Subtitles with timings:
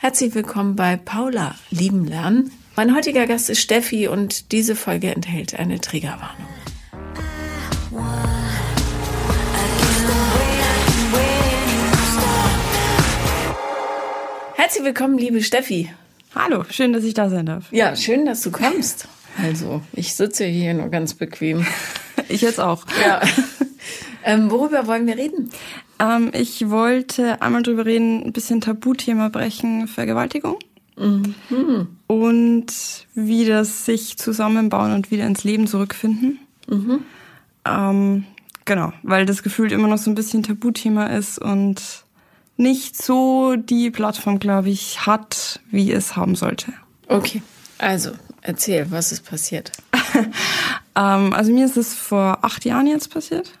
[0.00, 2.52] Herzlich willkommen bei Paula Lieben Lernen.
[2.76, 6.46] Mein heutiger Gast ist Steffi und diese Folge enthält eine Triggerwarnung.
[14.54, 15.90] Herzlich willkommen, liebe Steffi.
[16.32, 17.64] Hallo, schön, dass ich da sein darf.
[17.72, 19.08] Ja, schön, dass du kommst.
[19.42, 21.66] Also, ich sitze hier nur ganz bequem.
[22.28, 22.84] Ich jetzt auch.
[23.00, 23.22] Ja.
[24.22, 25.50] Ähm, worüber wollen wir reden?
[25.98, 30.58] Ähm, ich wollte einmal drüber reden, ein bisschen Tabuthema brechen, Vergewaltigung.
[30.96, 31.88] Mhm.
[32.06, 36.38] Und wie das sich zusammenbauen und wieder ins Leben zurückfinden.
[36.68, 37.00] Mhm.
[37.64, 38.24] Ähm,
[38.64, 42.04] genau, weil das Gefühl immer noch so ein bisschen Tabuthema ist und
[42.56, 46.72] nicht so die Plattform, glaube ich, hat, wie es haben sollte.
[47.06, 47.42] Okay,
[47.78, 48.10] also
[48.42, 49.72] erzähl, was ist passiert?
[50.96, 53.52] ähm, also mir ist es vor acht Jahren jetzt passiert.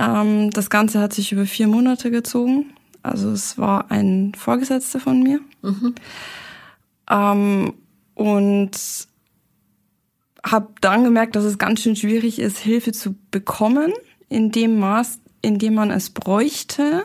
[0.00, 2.72] Ähm, das Ganze hat sich über vier Monate gezogen.
[3.02, 5.40] Also es war ein Vorgesetzter von mir.
[5.62, 5.94] Mhm.
[7.10, 7.74] Ähm,
[8.14, 8.70] und
[10.42, 13.92] habe dann gemerkt, dass es ganz schön schwierig ist, Hilfe zu bekommen,
[14.28, 17.04] in dem Maß, in dem man es bräuchte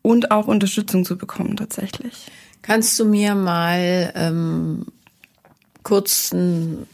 [0.00, 2.30] und auch Unterstützung zu bekommen tatsächlich.
[2.62, 4.86] Kannst du mir mal ähm,
[5.82, 6.86] kurz einen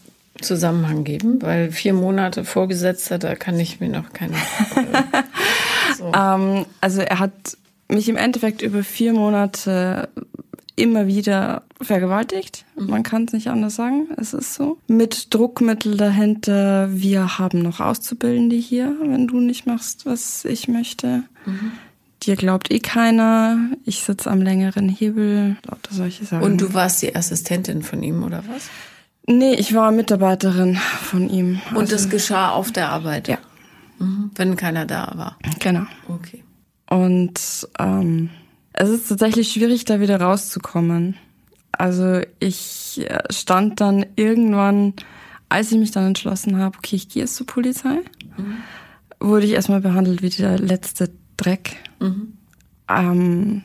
[0.42, 1.42] Zusammenhang geben?
[1.42, 4.34] Weil vier Monate Vorgesetzter, da kann ich mir noch keine.
[5.98, 6.12] so.
[6.14, 7.56] ähm, also er hat
[7.88, 10.08] mich im Endeffekt über vier Monate
[10.77, 12.64] immer wieder vergewaltigt.
[12.77, 12.86] Mhm.
[12.86, 14.08] Man kann es nicht anders sagen.
[14.16, 14.78] Es ist so.
[14.86, 16.88] Mit Druckmittel dahinter.
[16.91, 21.24] Wir haben noch Auszubildende hier, wenn du nicht machst, was ich möchte.
[21.44, 21.72] Mhm.
[22.22, 23.58] Dir glaubt eh keiner.
[23.84, 25.56] Ich sitze am längeren Hebel.
[25.66, 26.44] Lauter solche Sachen.
[26.44, 28.68] Und du warst die Assistentin von ihm oder was?
[29.31, 31.61] Nee, ich war Mitarbeiterin von ihm.
[31.70, 33.28] Und also, das geschah auf der Arbeit?
[33.28, 33.39] Ja.
[34.00, 34.33] Mhm.
[34.34, 35.39] Wenn keiner da war?
[35.61, 35.86] Genau.
[36.09, 36.42] Okay.
[36.89, 38.31] Und ähm,
[38.73, 41.17] es ist tatsächlich schwierig, da wieder rauszukommen.
[41.70, 44.95] Also ich äh, stand dann irgendwann,
[45.48, 47.98] als ich mich dann entschlossen habe, okay, ich gehe jetzt zur Polizei,
[48.36, 48.57] mhm.
[49.20, 51.77] wurde ich erstmal behandelt wie der letzte Dreck.
[52.01, 52.33] Mhm.
[52.89, 53.62] Ähm,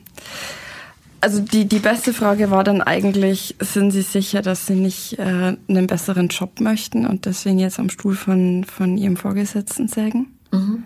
[1.26, 5.56] also die, die beste Frage war dann eigentlich, sind Sie sicher, dass Sie nicht äh,
[5.68, 10.28] einen besseren Job möchten und deswegen jetzt am Stuhl von, von Ihrem Vorgesetzten sägen?
[10.52, 10.84] Mhm.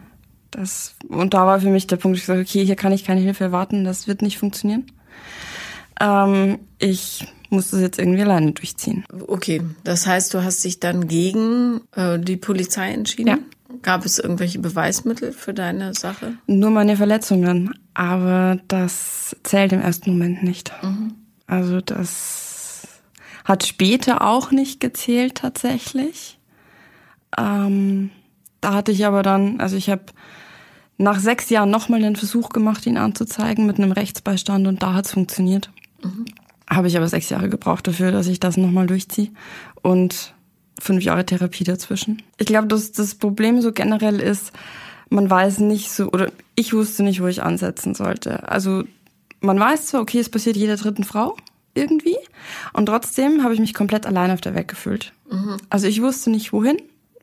[0.51, 3.21] Das, und da war für mich der Punkt, ich sage, okay, hier kann ich keine
[3.21, 4.87] Hilfe erwarten, das wird nicht funktionieren.
[6.01, 9.05] Ähm, ich muss das jetzt irgendwie alleine durchziehen.
[9.27, 13.29] Okay, das heißt, du hast dich dann gegen äh, die Polizei entschieden?
[13.29, 13.39] Ja.
[13.83, 16.35] Gab es irgendwelche Beweismittel für deine Sache?
[16.47, 20.73] Nur meine Verletzungen, aber das zählt im ersten Moment nicht.
[20.83, 21.15] Mhm.
[21.47, 22.89] Also das
[23.45, 26.39] hat später auch nicht gezählt tatsächlich.
[27.39, 28.11] Ähm,
[28.61, 30.05] da hatte ich aber dann, also ich habe
[30.99, 35.07] nach sechs Jahren nochmal den Versuch gemacht, ihn anzuzeigen mit einem Rechtsbeistand und da hat
[35.07, 35.71] es funktioniert.
[36.03, 36.27] Mhm.
[36.69, 39.31] Habe ich aber sechs Jahre gebraucht dafür, dass ich das nochmal durchziehe.
[39.83, 40.35] Und
[40.81, 42.23] fünf Jahre Therapie dazwischen.
[42.39, 44.53] Ich glaube, dass das Problem so generell ist,
[45.09, 48.49] man weiß nicht so, oder ich wusste nicht, wo ich ansetzen sollte.
[48.49, 48.85] Also
[49.41, 51.37] man weiß zwar, okay, es passiert jeder dritten Frau
[51.75, 52.17] irgendwie,
[52.73, 55.13] und trotzdem habe ich mich komplett allein auf der Weg gefühlt.
[55.31, 55.57] Mhm.
[55.69, 56.77] Also ich wusste nicht, wohin,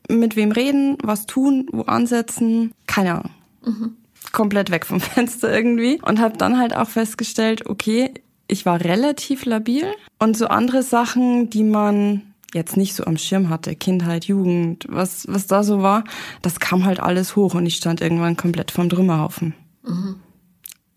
[0.08, 3.30] mit wem reden, was tun, wo ansetzen, keine Ahnung.
[3.64, 3.96] Mhm.
[4.32, 6.00] Komplett weg vom Fenster irgendwie.
[6.02, 8.12] Und habe dann halt auch festgestellt, okay,
[8.46, 9.84] ich war relativ labil
[10.18, 12.22] und so andere Sachen, die man
[12.54, 16.04] jetzt nicht so am Schirm hatte, Kindheit, Jugend, was, was da so war,
[16.42, 19.54] das kam halt alles hoch und ich stand irgendwann komplett vom Trümmerhaufen.
[19.84, 20.16] Mhm.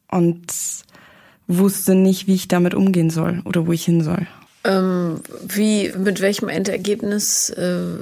[0.09, 0.53] Und
[1.47, 4.27] wusste nicht, wie ich damit umgehen soll oder wo ich hin soll.
[4.63, 7.97] Ähm, wie, mit welchem Endergebnis äh,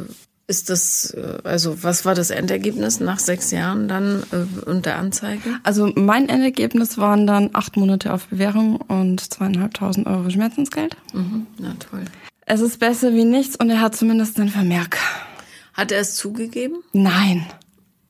[0.47, 4.97] ist das, äh, also was war das Endergebnis nach sechs Jahren dann äh, und der
[4.97, 5.59] Anzeige?
[5.63, 10.97] Also mein Endergebnis waren dann acht Monate auf Bewährung und zweieinhalbtausend Euro Schmerzensgeld.
[11.13, 12.03] Mhm, na toll.
[12.51, 14.97] Es ist besser wie nichts und er hat zumindest einen Vermerk.
[15.75, 16.77] Hat er es zugegeben?
[16.93, 17.45] Nein.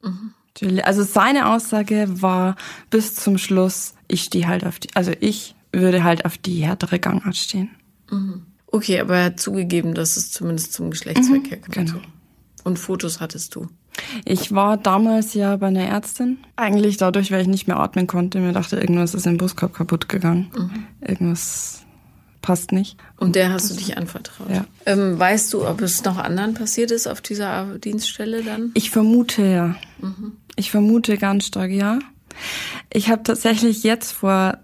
[0.02, 0.80] Mhm.
[0.84, 2.56] Also seine Aussage war
[2.90, 7.00] bis zum Schluss, ich stehe halt auf die, also ich würde halt auf die härtere
[7.00, 7.72] Gangart stehen.
[8.10, 8.46] Mhm.
[8.68, 12.00] Okay, aber er hat zugegeben, dass es zumindest zum Geschlechtsverkehr mhm, Genau.
[12.64, 13.68] Und Fotos hattest du?
[14.24, 16.38] Ich war damals ja bei einer Ärztin.
[16.56, 18.40] Eigentlich dadurch, weil ich nicht mehr atmen konnte.
[18.40, 20.50] Mir dachte, irgendwas ist im Brustkorb kaputt gegangen.
[20.58, 20.86] Mhm.
[21.06, 21.84] Irgendwas
[22.42, 22.98] passt nicht.
[23.18, 24.50] Und der hast du dich anvertraut.
[24.50, 24.66] Ja.
[24.86, 28.72] Ähm, weißt du, ob es noch anderen passiert ist auf dieser Dienststelle dann?
[28.74, 29.76] Ich vermute ja.
[30.00, 30.34] Mhm.
[30.56, 32.00] Ich vermute ganz stark ja.
[32.92, 34.58] Ich habe tatsächlich jetzt vor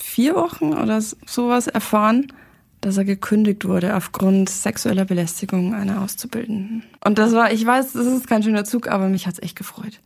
[0.00, 2.26] vier Wochen oder sowas erfahren,
[2.80, 6.82] dass er gekündigt wurde aufgrund sexueller Belästigung einer Auszubildenden.
[7.04, 10.00] Und das war, ich weiß, das ist kein schöner Zug, aber mich hat's echt gefreut.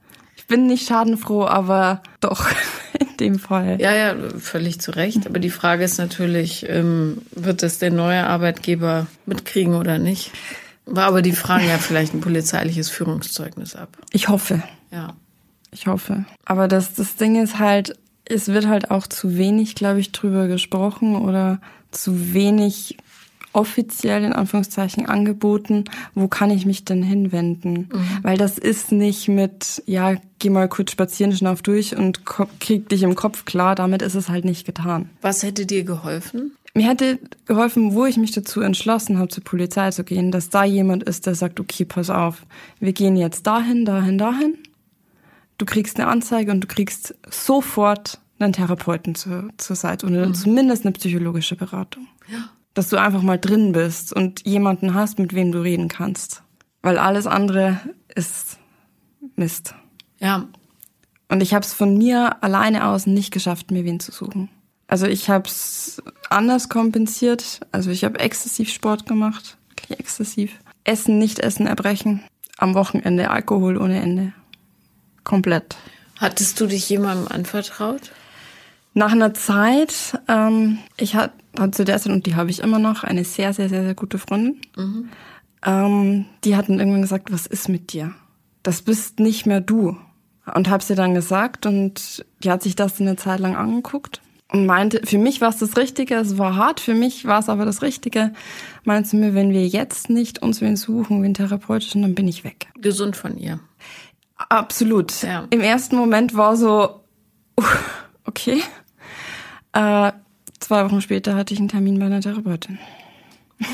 [0.46, 2.48] Ich bin nicht schadenfroh, aber doch,
[3.00, 3.80] in dem Fall.
[3.80, 5.26] Ja, ja, völlig zu Recht.
[5.26, 10.30] Aber die Frage ist natürlich, ähm, wird das der neue Arbeitgeber mitkriegen oder nicht?
[10.86, 13.98] Aber die fragen ja vielleicht ein polizeiliches Führungszeugnis ab.
[14.12, 14.62] Ich hoffe.
[14.92, 15.16] Ja.
[15.72, 16.26] Ich hoffe.
[16.44, 20.46] Aber das, das Ding ist halt, es wird halt auch zu wenig, glaube ich, drüber
[20.46, 21.60] gesprochen oder
[21.90, 22.98] zu wenig
[23.56, 27.88] offiziell in Anführungszeichen angeboten, wo kann ich mich denn hinwenden?
[27.90, 28.18] Mhm.
[28.22, 32.20] Weil das ist nicht mit, ja, geh mal kurz spazieren, schnauf durch und
[32.60, 35.08] krieg dich im Kopf klar, damit ist es halt nicht getan.
[35.22, 36.52] Was hätte dir geholfen?
[36.74, 40.62] Mir hätte geholfen, wo ich mich dazu entschlossen habe, zur Polizei zu gehen, dass da
[40.64, 42.44] jemand ist, der sagt, okay, pass auf,
[42.78, 44.58] wir gehen jetzt dahin, dahin, dahin.
[45.56, 50.34] Du kriegst eine Anzeige und du kriegst sofort einen Therapeuten zur, zur Seite oder mhm.
[50.34, 52.06] zumindest eine psychologische Beratung.
[52.30, 52.50] Ja.
[52.76, 56.42] Dass du einfach mal drin bist und jemanden hast, mit wem du reden kannst.
[56.82, 57.80] Weil alles andere
[58.14, 58.58] ist
[59.34, 59.74] Mist.
[60.18, 60.46] Ja.
[61.30, 64.50] Und ich habe es von mir alleine aus nicht geschafft, mir wen zu suchen.
[64.88, 67.60] Also ich habe es anders kompensiert.
[67.72, 70.52] Also ich habe exzessiv Sport gemacht, wirklich exzessiv.
[70.84, 72.22] Essen, nicht essen, erbrechen.
[72.58, 74.34] Am Wochenende Alkohol ohne Ende.
[75.24, 75.76] Komplett.
[76.18, 78.12] Hattest du dich jemandem anvertraut?
[78.96, 81.34] Nach einer Zeit, ähm, ich hatte
[81.72, 84.16] zu der Zeit, und die habe ich immer noch, eine sehr, sehr, sehr, sehr gute
[84.16, 84.58] Freundin.
[84.74, 85.08] Mhm.
[85.66, 88.14] Ähm, die hatten irgendwann gesagt, was ist mit dir?
[88.62, 89.98] Das bist nicht mehr du.
[90.54, 94.64] Und habe sie dann gesagt und die hat sich das eine Zeit lang angeguckt und
[94.64, 97.66] meinte, für mich war es das Richtige, es war hart, für mich war es aber
[97.66, 98.32] das Richtige.
[98.84, 102.44] Meinte zu mir, wenn wir jetzt nicht uns wen suchen, wen therapeutischen, dann bin ich
[102.44, 102.68] weg.
[102.80, 103.60] Gesund von ihr.
[104.36, 105.22] Absolut.
[105.22, 105.46] Ja.
[105.50, 107.02] Im ersten Moment war so,
[108.24, 108.62] okay.
[109.76, 110.12] Äh,
[110.58, 112.78] zwei Wochen später hatte ich einen Termin bei einer Therapeutin.
[113.60, 113.66] Ja.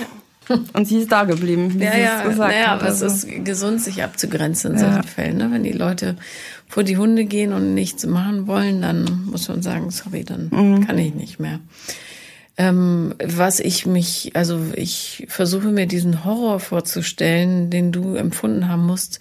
[0.73, 2.81] Und sie ist da geblieben, wie ja, sie ja, es gesagt naja, hat.
[2.81, 3.07] Aber also.
[3.07, 4.93] es ist gesund, sich abzugrenzen in ja.
[4.93, 5.37] solchen Fällen.
[5.37, 5.51] Ne?
[5.53, 6.17] Wenn die Leute
[6.67, 10.87] vor die Hunde gehen und nichts machen wollen, dann muss man sagen, sorry, dann mhm.
[10.87, 11.61] kann ich nicht mehr.
[12.59, 18.85] Ähm, was ich mich, also ich versuche mir diesen Horror vorzustellen, den du empfunden haben
[18.85, 19.21] musst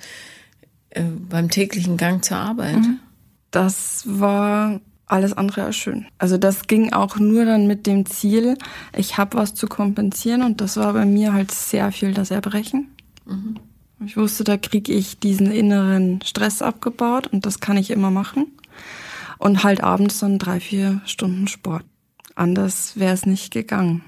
[0.90, 2.78] äh, beim täglichen Gang zur Arbeit.
[2.78, 3.00] Mhm.
[3.52, 4.82] Das war
[5.12, 6.06] alles andere als schön.
[6.18, 8.58] Also das ging auch nur dann mit dem Ziel,
[8.96, 12.90] ich habe was zu kompensieren und das war bei mir halt sehr viel das Erbrechen.
[13.26, 13.56] Mhm.
[14.06, 18.48] Ich wusste, da kriege ich diesen inneren Stress abgebaut und das kann ich immer machen.
[19.38, 21.84] Und halt abends dann drei, vier Stunden Sport.
[22.36, 24.04] Anders wäre es nicht gegangen.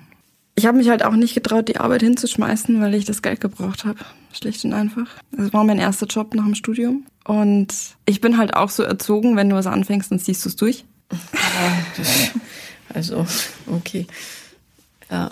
[0.55, 3.85] Ich habe mich halt auch nicht getraut, die Arbeit hinzuschmeißen, weil ich das Geld gebraucht
[3.85, 3.99] habe.
[4.31, 5.07] Schlicht und einfach.
[5.31, 7.05] Das war mein erster Job nach dem Studium.
[7.25, 7.73] Und
[8.05, 10.85] ich bin halt auch so erzogen, wenn du was anfängst, dann ziehst du es durch.
[12.93, 13.25] Also,
[13.67, 14.07] okay.
[15.09, 15.31] Ja.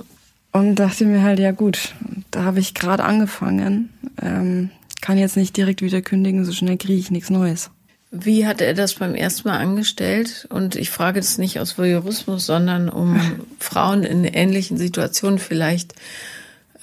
[0.51, 1.93] Und dachte mir halt, ja gut,
[2.29, 3.89] da habe ich gerade angefangen.
[4.21, 4.69] Ähm,
[5.01, 7.71] kann jetzt nicht direkt wieder kündigen, so schnell kriege ich nichts Neues.
[8.11, 10.45] Wie hat er das beim ersten Mal angestellt?
[10.49, 13.19] Und ich frage das nicht aus Voyeurismus, sondern um
[13.59, 15.93] Frauen in ähnlichen Situationen vielleicht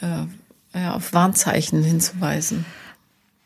[0.00, 0.24] äh,
[0.78, 2.64] ja, auf Warnzeichen hinzuweisen.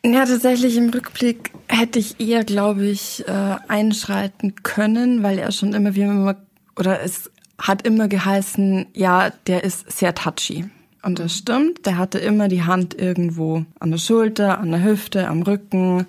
[0.04, 5.74] Ja, tatsächlich im Rückblick hätte ich eher, glaube ich, äh, einschreiten können, weil er schon
[5.74, 6.36] immer, wie immer,
[6.76, 10.64] oder es hat immer geheißen, ja, der ist sehr touchy.
[11.02, 15.28] Und das stimmt, der hatte immer die Hand irgendwo an der Schulter, an der Hüfte,
[15.28, 16.06] am Rücken.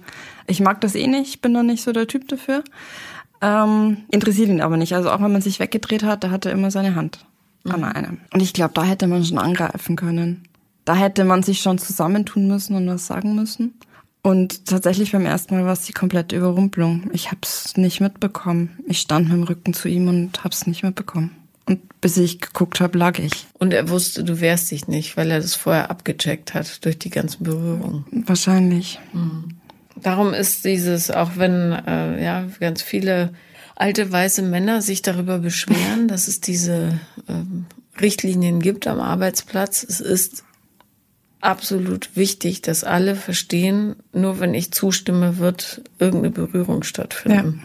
[0.48, 2.64] Ich mag das eh nicht, bin da nicht so der Typ dafür.
[3.42, 4.94] Ähm, interessiert ihn aber nicht.
[4.96, 7.26] Also auch wenn man sich weggedreht hat, da hatte er immer seine Hand
[7.64, 7.72] mhm.
[7.72, 8.18] an einem.
[8.34, 10.44] Und ich glaube, da hätte man schon angreifen können.
[10.86, 13.74] Da hätte man sich schon zusammentun müssen und was sagen müssen.
[14.22, 17.10] Und tatsächlich beim ersten Mal war es die komplette Überrumpelung.
[17.12, 18.80] Ich habe es nicht mitbekommen.
[18.88, 21.32] Ich stand mit dem Rücken zu ihm und habe es nicht mitbekommen.
[21.66, 23.48] Und bis ich geguckt habe, lag ich.
[23.60, 27.10] Und er wusste, du wehrst dich nicht, weil er das vorher abgecheckt hat durch die
[27.10, 28.06] ganzen Berührungen.
[28.26, 29.00] Wahrscheinlich.
[29.12, 29.56] Mhm.
[30.02, 33.34] Darum ist dieses, auch wenn äh, ja ganz viele
[33.76, 39.84] alte weiße Männer sich darüber beschweren, dass es diese äh, Richtlinien gibt am Arbeitsplatz.
[39.84, 40.44] Es ist
[41.44, 47.64] absolut wichtig, dass alle verstehen, nur wenn ich zustimme, wird irgendeine Berührung stattfinden.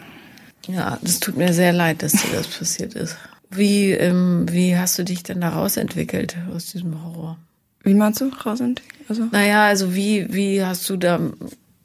[0.67, 3.17] Ja, ja das tut mir sehr leid, dass dir das passiert ist.
[3.49, 7.37] Wie, ähm, wie hast du dich denn da rausentwickelt aus diesem Horror?
[7.83, 9.09] Wie meinst du rausentwickelt?
[9.09, 9.25] Also?
[9.31, 11.19] Naja, also wie, wie hast du da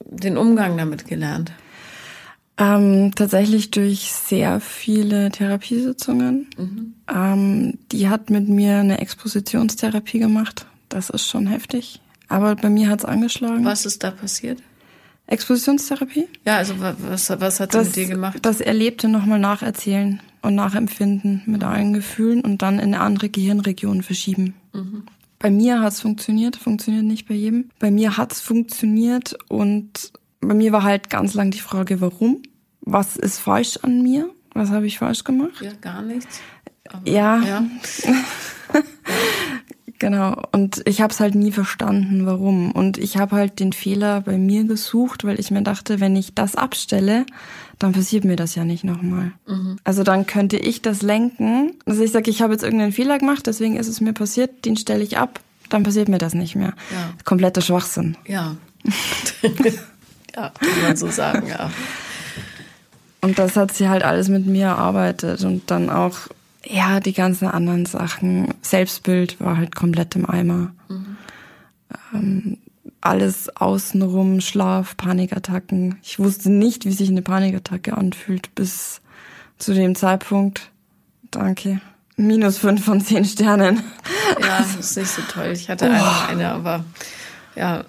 [0.00, 1.52] den Umgang damit gelernt?
[2.56, 6.46] Ähm, tatsächlich durch sehr viele Therapiesitzungen.
[6.56, 6.94] Mhm.
[7.12, 10.66] Ähm, die hat mit mir eine Expositionstherapie gemacht.
[10.94, 12.00] Das ist schon heftig.
[12.28, 13.64] Aber bei mir hat es angeschlagen.
[13.64, 14.62] Was ist da passiert?
[15.26, 16.28] Expositionstherapie?
[16.46, 18.38] Ja, also was, was hat sie das, mit dir gemacht?
[18.42, 24.04] Das Erlebte nochmal nacherzählen und nachempfinden mit allen Gefühlen und dann in eine andere Gehirnregion
[24.04, 24.54] verschieben.
[24.72, 25.02] Mhm.
[25.40, 27.70] Bei mir hat es funktioniert, funktioniert nicht bei jedem.
[27.80, 32.42] Bei mir hat es funktioniert und bei mir war halt ganz lang die Frage, warum?
[32.82, 34.30] Was ist falsch an mir?
[34.52, 35.60] Was habe ich falsch gemacht?
[35.60, 36.38] Ja, gar nichts.
[36.88, 37.42] Aber, ja.
[37.42, 37.66] ja.
[39.98, 40.42] genau.
[40.52, 42.72] Und ich habe es halt nie verstanden, warum.
[42.72, 46.34] Und ich habe halt den Fehler bei mir gesucht, weil ich mir dachte, wenn ich
[46.34, 47.26] das abstelle,
[47.78, 49.32] dann passiert mir das ja nicht nochmal.
[49.46, 49.78] Mhm.
[49.84, 51.72] Also dann könnte ich das lenken.
[51.86, 54.76] Also ich sage, ich habe jetzt irgendeinen Fehler gemacht, deswegen ist es mir passiert, den
[54.76, 56.74] stelle ich ab, dann passiert mir das nicht mehr.
[56.92, 57.10] Ja.
[57.24, 58.16] Kompletter Schwachsinn.
[58.26, 58.56] Ja.
[60.34, 61.70] ja, kann man so sagen, ja.
[63.20, 66.28] Und das hat sie halt alles mit mir erarbeitet und dann auch,
[66.66, 68.54] ja, die ganzen anderen Sachen.
[68.62, 70.72] Selbstbild war halt komplett im Eimer.
[70.88, 71.16] Mhm.
[72.12, 72.58] Ähm,
[73.00, 75.98] alles außenrum, Schlaf, Panikattacken.
[76.02, 79.00] Ich wusste nicht, wie sich eine Panikattacke anfühlt bis
[79.58, 80.70] zu dem Zeitpunkt.
[81.30, 81.80] Danke.
[82.16, 83.82] Minus fünf von zehn Sternen.
[84.40, 85.50] Ja, das ist nicht so toll.
[85.52, 85.92] Ich hatte oh.
[85.92, 86.84] eine, eine, aber
[87.56, 87.84] ja,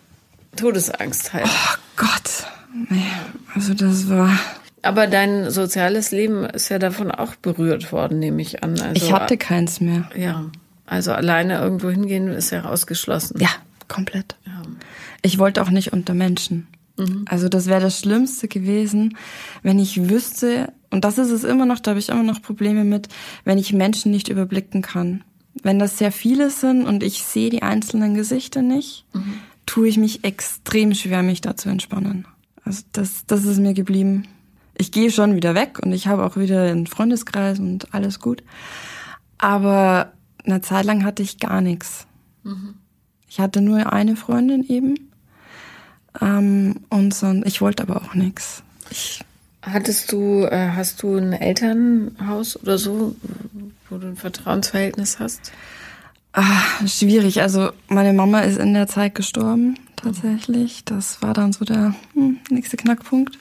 [0.56, 1.48] Todesangst halt.
[1.48, 2.48] Oh Gott.
[2.90, 3.06] Nee,
[3.54, 4.38] also das war
[4.86, 8.80] aber dein soziales Leben ist ja davon auch berührt worden, nehme ich an.
[8.80, 10.10] Also, ich hatte keins mehr.
[10.16, 10.46] Ja,
[10.86, 13.40] also alleine irgendwo hingehen ist ja ausgeschlossen.
[13.40, 13.50] Ja,
[13.88, 14.36] komplett.
[14.46, 14.62] Ja.
[15.22, 16.68] Ich wollte auch nicht unter Menschen.
[16.98, 17.26] Mhm.
[17.28, 19.18] Also das wäre das Schlimmste gewesen,
[19.64, 22.84] wenn ich wüsste, und das ist es immer noch, da habe ich immer noch Probleme
[22.84, 23.10] mit,
[23.44, 25.24] wenn ich Menschen nicht überblicken kann.
[25.64, 29.40] Wenn das sehr viele sind und ich sehe die einzelnen Gesichter nicht, mhm.
[29.66, 32.28] tue ich mich extrem schwer, mich da zu entspannen.
[32.64, 34.28] Also das, das ist mir geblieben
[34.78, 38.44] ich gehe schon wieder weg und ich habe auch wieder einen Freundeskreis und alles gut.
[39.38, 40.14] Aber
[40.46, 42.08] eine Zeit lang hatte ich gar nichts.
[42.44, 42.76] Mhm.
[43.28, 45.12] Ich hatte nur eine Freundin eben.
[46.22, 48.64] Ähm, und so, ich wollte aber auch nichts.
[49.62, 53.16] Hattest du, äh, hast du ein Elternhaus oder so,
[53.90, 55.52] wo du ein Vertrauensverhältnis hast?
[56.34, 57.42] Ach, schwierig.
[57.42, 60.86] Also meine Mama ist in der Zeit gestorben, tatsächlich.
[60.86, 63.40] Das war dann so der hm, nächste Knackpunkt.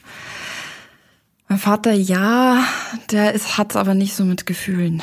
[1.48, 2.64] Mein Vater, ja,
[3.10, 5.02] der ist, hat's aber nicht so mit Gefühlen.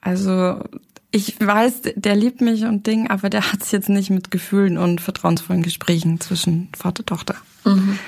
[0.00, 0.62] Also,
[1.10, 5.00] ich weiß, der liebt mich und Ding, aber der hat's jetzt nicht mit Gefühlen und
[5.00, 7.36] vertrauensvollen Gesprächen zwischen Vater und Tochter.
[7.64, 7.98] Mhm.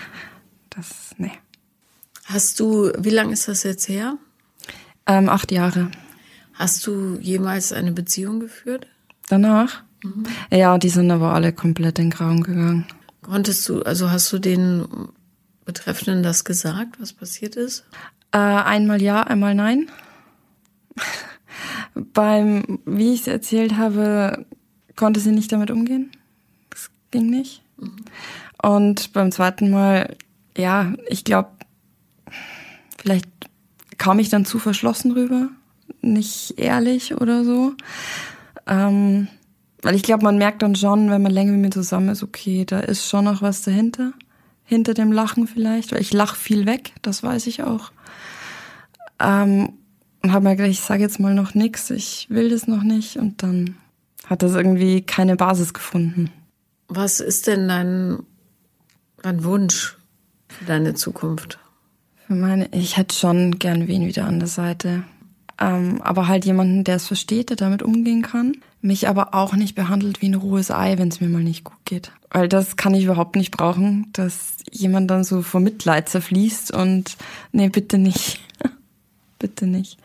[0.70, 1.32] Das, nee.
[2.24, 4.18] Hast du, wie lange ist das jetzt her?
[5.06, 5.90] Ähm, acht Jahre.
[6.52, 8.86] Hast du jemals eine Beziehung geführt?
[9.28, 9.82] Danach?
[10.02, 10.24] Mhm.
[10.50, 12.86] Ja, die sind aber alle komplett in Grauen gegangen.
[13.22, 14.86] Konntest du, also hast du den
[15.68, 17.84] Betreffenden das gesagt, was passiert ist?
[18.32, 19.90] Äh, einmal ja, einmal nein.
[21.94, 24.46] Beim, wie ich es erzählt habe,
[24.96, 26.10] konnte sie nicht damit umgehen.
[26.70, 27.60] Das ging nicht.
[27.76, 27.96] Mhm.
[28.62, 30.16] Und beim zweiten Mal,
[30.56, 31.50] ja, ich glaube,
[32.96, 33.28] vielleicht
[33.98, 35.50] kam ich dann zu verschlossen rüber,
[36.00, 37.74] nicht ehrlich oder so.
[38.66, 39.28] Ähm,
[39.82, 42.64] weil ich glaube, man merkt dann schon, wenn man länger mit mir zusammen ist, okay,
[42.64, 44.14] da ist schon noch was dahinter
[44.68, 47.90] hinter dem Lachen vielleicht, weil ich lach viel weg, das weiß ich auch.
[49.18, 49.72] Ähm,
[50.22, 53.16] und habe mir gedacht, ich sage jetzt mal noch nichts, ich will das noch nicht
[53.16, 53.76] und dann
[54.26, 56.30] hat das irgendwie keine Basis gefunden.
[56.86, 58.18] Was ist denn dein,
[59.22, 59.96] dein Wunsch
[60.48, 61.58] für deine Zukunft?
[62.26, 65.04] Für meine, ich hätte schon gern wen wieder an der Seite.
[65.58, 68.52] Ähm, aber halt jemanden, der es versteht, der damit umgehen kann.
[68.80, 71.78] Mich aber auch nicht behandelt wie ein rohes Ei, wenn es mir mal nicht gut
[71.84, 72.12] geht.
[72.30, 77.16] Weil das kann ich überhaupt nicht brauchen, dass jemand dann so vor Mitleid zerfließt und
[77.50, 78.40] nee, bitte nicht.
[79.38, 79.98] bitte nicht.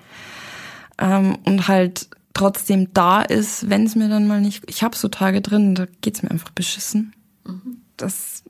[0.97, 4.63] Ähm, und halt trotzdem da ist, wenn es mir dann mal nicht.
[4.67, 7.13] Ich habe so Tage drin, da geht's mir einfach beschissen.
[7.45, 7.77] Mhm.
[7.95, 8.43] Das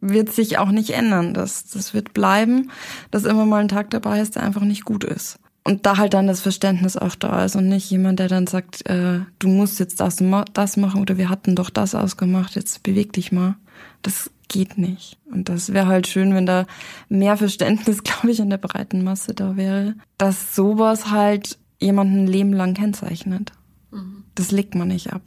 [0.00, 1.34] wird sich auch nicht ändern.
[1.34, 2.70] Das, das wird bleiben,
[3.10, 6.14] dass immer mal ein Tag dabei ist, der einfach nicht gut ist und da halt
[6.14, 9.80] dann das Verständnis auch da ist und nicht jemand, der dann sagt, äh, du musst
[9.80, 13.56] jetzt das, das machen oder wir hatten doch das ausgemacht, jetzt beweg dich mal.
[14.02, 15.18] Das geht nicht.
[15.24, 16.66] Und das wäre halt schön, wenn da
[17.08, 22.28] mehr Verständnis, glaube ich, in der breiten Masse da wäre, dass sowas halt jemanden ein
[22.28, 23.50] Leben lang kennzeichnet.
[23.90, 24.22] Mhm.
[24.36, 25.22] Das legt man nicht ab.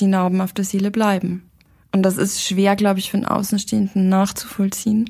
[0.00, 1.48] Die Narben auf der Seele bleiben.
[1.92, 5.08] Und das ist schwer, glaube ich, für einen Außenstehenden nachzuvollziehen,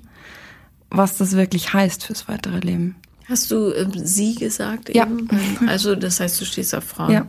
[0.88, 2.94] was das wirklich heißt fürs weitere Leben.
[3.28, 4.94] Hast du ähm, sie gesagt?
[4.94, 5.04] Ja.
[5.04, 5.28] Eben?
[5.68, 7.12] Also das heißt, du stehst auf Frauen.
[7.12, 7.26] Ja.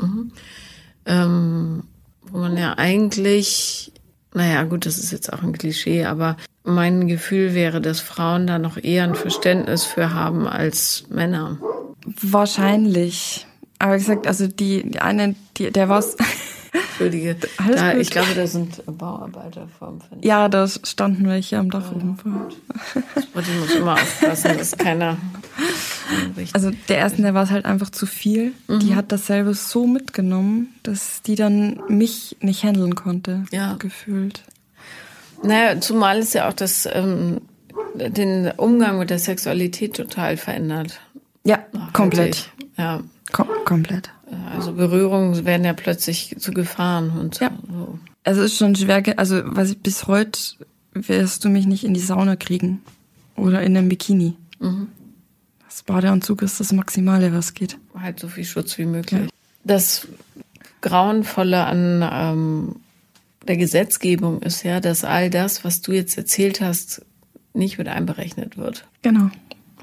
[0.00, 0.32] Mhm.
[1.06, 1.82] Ähm,
[2.22, 3.92] wo man ja eigentlich,
[4.34, 8.58] naja gut, das ist jetzt auch ein Klischee, aber mein Gefühl wäre, dass Frauen da
[8.58, 11.58] noch eher ein Verständnis für haben als Männer.
[12.22, 13.46] Wahrscheinlich.
[13.78, 16.16] Aber gesagt, also die, die eine, die, der was.
[16.72, 17.36] Entschuldige.
[17.74, 20.26] Da, ich glaube, da sind Bauarbeiter vorm Fenster.
[20.26, 22.16] Ja, da standen welche am Dach oben.
[22.24, 25.16] Oh, ich muss immer aufpassen, dass keiner.
[26.54, 28.52] Also der ersten, der war es halt einfach zu viel.
[28.66, 28.80] Mhm.
[28.80, 33.44] Die hat dasselbe so mitgenommen, dass die dann mich nicht handeln konnte.
[33.52, 33.76] Ja.
[33.78, 34.42] Gefühlt.
[35.44, 37.42] Naja, zumal ist ja auch das ähm,
[37.94, 41.00] den Umgang mit der Sexualität total verändert.
[41.44, 42.50] Ja, komplett.
[42.76, 43.02] Ja.
[43.32, 44.10] Kom komplett.
[44.52, 47.50] Also Berührungen werden ja plötzlich zu Gefahren und ja.
[47.68, 47.98] so.
[48.24, 50.38] Also es ist schon schwer, also was ich bis heute
[50.92, 52.82] wirst du mich nicht in die Sauna kriegen
[53.36, 54.34] oder in einem Bikini.
[54.58, 54.88] Mhm.
[55.66, 57.78] Das Badeanzug ist das Maximale, was geht.
[57.94, 59.22] Halt so viel Schutz wie möglich.
[59.22, 59.28] Ja.
[59.64, 60.08] Das
[60.80, 62.76] Grauenvolle an ähm,
[63.46, 67.04] der Gesetzgebung ist ja, dass all das, was du jetzt erzählt hast,
[67.54, 68.86] nicht mit einberechnet wird.
[69.02, 69.30] Genau.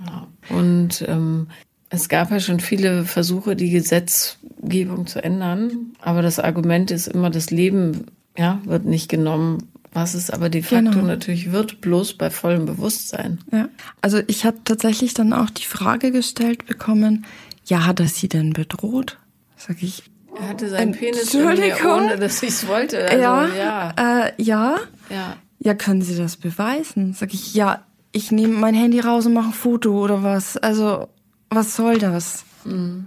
[0.06, 0.28] Ja.
[0.50, 1.48] Und ähm,
[1.90, 7.30] es gab ja schon viele Versuche, die Gesetzgebung zu ändern, aber das Argument ist immer,
[7.30, 11.08] das Leben ja, wird nicht genommen, was es aber de facto genau.
[11.08, 13.40] natürlich wird, bloß bei vollem Bewusstsein.
[13.52, 13.70] Ja,
[14.02, 17.26] also ich habe tatsächlich dann auch die Frage gestellt bekommen,
[17.66, 19.18] ja, hat er sie denn bedroht?
[19.56, 20.04] Sag ich.
[20.40, 23.06] Er hatte seinen Penis in mir, ohne dass ich es wollte.
[23.06, 24.26] Also, ja, ja.
[24.28, 24.78] Äh, ja.
[25.10, 25.38] Ja.
[25.60, 27.14] Ja, können Sie das beweisen?
[27.14, 30.56] Sag ich, ja, ich nehme mein Handy raus und mache ein Foto oder was.
[30.58, 31.08] Also,
[31.50, 32.44] was soll das?
[32.66, 33.06] Mhm.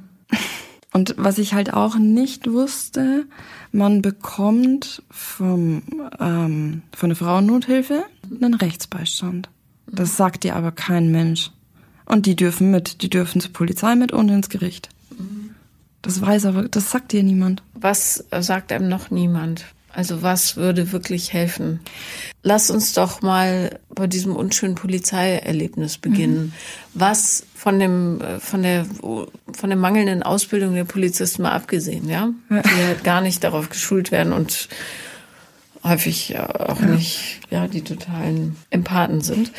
[0.92, 3.26] Und was ich halt auch nicht wusste,
[3.70, 5.82] man bekommt vom,
[6.18, 9.48] ähm, von der Frauennothilfe einen Rechtsbeistand.
[9.86, 11.50] Das sagt dir aber kein Mensch.
[12.06, 14.88] Und die dürfen mit, die dürfen zur Polizei mit und ins Gericht.
[16.02, 17.62] Das weiß aber, das sagt dir niemand.
[17.74, 19.66] Was sagt einem noch niemand?
[19.92, 21.80] Also was würde wirklich helfen?
[22.42, 26.46] Lass uns doch mal bei diesem unschönen Polizeierlebnis beginnen.
[26.46, 26.52] Mhm.
[26.94, 28.86] Was von dem von der
[29.52, 32.62] von der mangelnden Ausbildung der Polizisten mal abgesehen, ja, ja.
[32.62, 34.68] die halt gar nicht darauf geschult werden und
[35.82, 36.86] häufig auch ja.
[36.86, 39.50] nicht ja die totalen Empathen sind.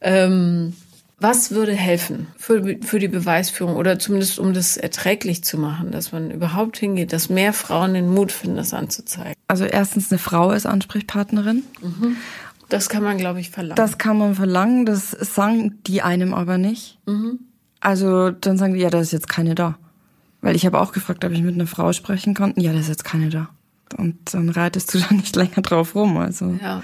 [0.00, 0.74] Ähm,
[1.20, 6.12] was würde helfen für, für die Beweisführung oder zumindest um das erträglich zu machen, dass
[6.12, 9.34] man überhaupt hingeht, dass mehr Frauen den Mut finden, das anzuzeigen?
[9.46, 11.62] Also erstens eine Frau ist Ansprechpartnerin.
[11.82, 12.16] Mhm.
[12.70, 13.76] Das kann man, glaube ich, verlangen.
[13.76, 16.98] Das kann man verlangen, das sagen die einem aber nicht.
[17.06, 17.40] Mhm.
[17.80, 19.76] Also dann sagen die, ja, da ist jetzt keine da.
[20.40, 22.54] Weil ich habe auch gefragt, ob ich mit einer Frau sprechen kann.
[22.56, 23.50] Ja, da ist jetzt keine da.
[23.96, 26.16] Und dann reitest du da nicht länger drauf rum.
[26.16, 26.56] Also.
[26.62, 26.82] Ja.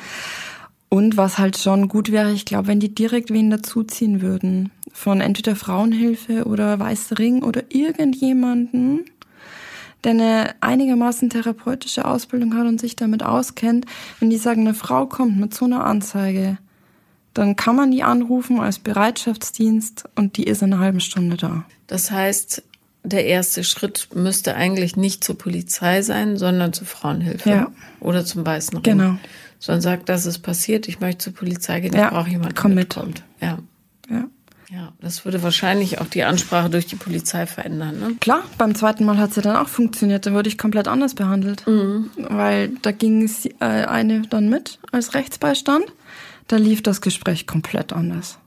[0.89, 4.71] Und was halt schon gut wäre, ich glaube, wenn die direkt wen dazuziehen würden.
[4.93, 9.05] Von entweder Frauenhilfe oder Weiße Ring oder irgendjemanden,
[10.05, 13.85] der eine einigermaßen therapeutische Ausbildung hat und sich damit auskennt.
[14.21, 16.59] Wenn die sagen, eine Frau kommt mit so einer Anzeige,
[17.35, 21.65] dann kann man die anrufen als Bereitschaftsdienst und die ist in einer halben Stunde da.
[21.89, 22.63] Das heißt,
[23.03, 27.73] der erste Schritt müsste eigentlich nicht zur Polizei sein, sondern zur Frauenhilfe ja.
[28.01, 28.99] oder zum Weißen Ring.
[28.99, 29.17] Genau
[29.59, 32.69] sondern sagt, das ist passiert, ich möchte zur Polizei gehen, ich ja, brauche jemanden, der
[32.69, 33.23] mitkommt.
[33.41, 33.59] Ja.
[34.11, 34.25] ja.
[34.71, 38.01] Ja, das würde wahrscheinlich auch die Ansprache durch die Polizei verändern.
[38.01, 38.17] Ne?
[38.19, 40.27] Klar, beim zweiten Mal hat es ja dann auch funktioniert.
[40.27, 41.65] Da wurde ich komplett anders behandelt.
[41.69, 42.11] Mhm.
[42.17, 45.85] Weil da ging es äh, eine dann mit als Rechtsbeistand.
[46.49, 48.39] Da lief das Gespräch komplett anders.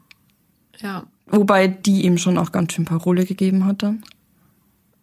[0.80, 1.04] Ja.
[1.28, 4.04] Wobei die ihm schon auch ganz schön Parole gegeben hat dann.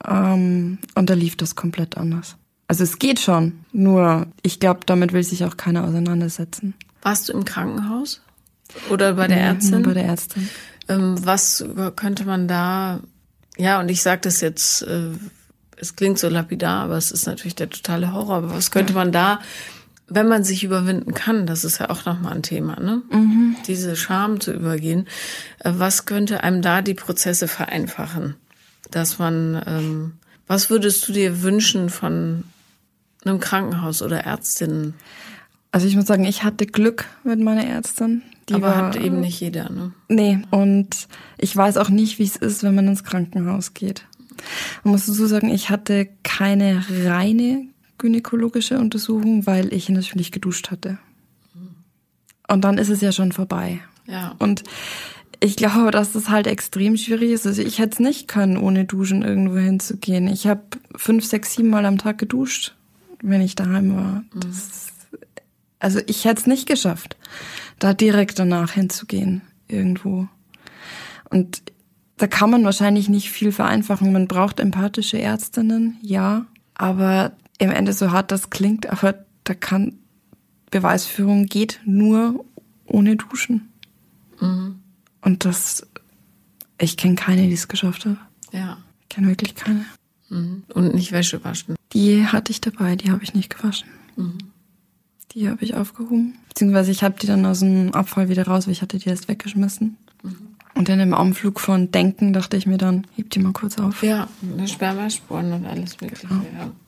[0.07, 2.37] Ähm, und da lief das komplett anders.
[2.69, 6.75] Also es geht schon, nur ich glaube, damit will sich auch keiner auseinandersetzen.
[7.03, 8.23] Warst du im Krankenhaus
[8.91, 9.83] oder bei der Ärztin?
[9.83, 10.49] bei der Ärztin.
[10.89, 13.01] Ähm, was könnte man da?
[13.57, 15.11] Ja, und ich sage das jetzt, äh,
[15.77, 18.37] es klingt so lapidar, aber es ist natürlich der totale Horror.
[18.37, 19.41] Aber was könnte man da,
[20.09, 21.47] wenn man sich überwinden kann?
[21.47, 23.03] Das ist ja auch nochmal ein Thema, ne?
[23.11, 23.57] Mhm.
[23.67, 25.07] Diese Scham zu übergehen.
[25.61, 28.35] Äh, was könnte einem da die Prozesse vereinfachen?
[28.91, 30.13] Dass man, ähm,
[30.47, 32.45] was würdest du dir wünschen von
[33.29, 34.95] einem Krankenhaus oder Ärztinnen?
[35.73, 38.23] Also ich muss sagen, ich hatte Glück mit meiner Ärztin.
[38.49, 39.93] Die Aber war, hat eben nicht jeder, ne?
[40.09, 44.07] Nee, und ich weiß auch nicht, wie es ist, wenn man ins Krankenhaus geht.
[44.85, 47.67] Man muss dazu sagen, ich hatte keine reine
[47.99, 50.99] gynäkologische Untersuchung, weil ich natürlich geduscht hatte.
[52.49, 53.81] Und dann ist es ja schon vorbei.
[54.07, 54.37] Ja.
[54.39, 54.63] Und
[55.41, 57.47] ich glaube, dass das halt extrem schwierig ist.
[57.47, 60.29] Also ich hätte es nicht können, ohne Duschen irgendwo hinzugehen.
[60.29, 60.63] Ich habe
[60.95, 62.75] fünf, sechs, sieben Mal am Tag geduscht
[63.23, 64.25] wenn ich daheim war.
[64.33, 64.41] Mhm.
[64.41, 64.89] Das,
[65.79, 67.17] also ich hätte es nicht geschafft,
[67.79, 70.29] da direkt danach hinzugehen irgendwo.
[71.31, 71.63] Und
[72.17, 74.13] da kann man wahrscheinlich nicht viel vereinfachen.
[74.13, 76.47] Man braucht empathische Ärztinnen, ja.
[76.75, 79.99] Aber im Ende so hart das klingt, aber da kann
[80.71, 82.45] Beweisführung geht nur
[82.87, 83.73] ohne Duschen.
[84.41, 84.81] Mhm.
[85.23, 85.87] Und das,
[86.79, 88.17] ich kenne keine, die es geschafft hat.
[88.53, 88.79] Ja.
[89.03, 89.85] Ich kenne wirklich keine.
[90.29, 90.65] Mhm.
[90.75, 91.76] Und nicht Wäsche waschen.
[91.93, 93.89] Die hatte ich dabei, die habe ich nicht gewaschen.
[94.17, 94.39] Mhm.
[95.33, 96.35] Die habe ich aufgehoben.
[96.49, 99.29] Beziehungsweise ich habe die dann aus dem Abfall wieder raus, weil ich hatte die erst
[99.29, 99.97] weggeschmissen.
[100.23, 100.57] Mhm.
[100.77, 104.03] Und dann im Anflug von Denken dachte ich mir dann, heb die mal kurz auf.
[104.03, 104.29] Ja,
[104.67, 106.27] Spermaspuren und alles Mögliche.
[106.27, 106.43] Genau.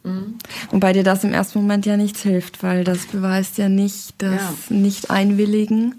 [0.04, 0.10] Ja.
[0.10, 0.34] Mhm.
[0.70, 4.68] Wobei dir das im ersten Moment ja nichts hilft, weil das beweist ja nicht das
[4.68, 4.76] ja.
[4.76, 5.94] Nicht-Einwilligen.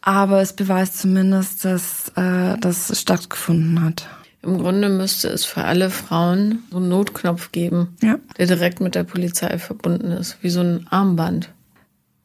[0.00, 4.08] Aber es beweist zumindest, dass äh, das stattgefunden hat.
[4.44, 8.18] Im Grunde müsste es für alle Frauen so einen Notknopf geben, Ja.
[8.36, 11.50] der direkt mit der Polizei verbunden ist, wie so ein Armband.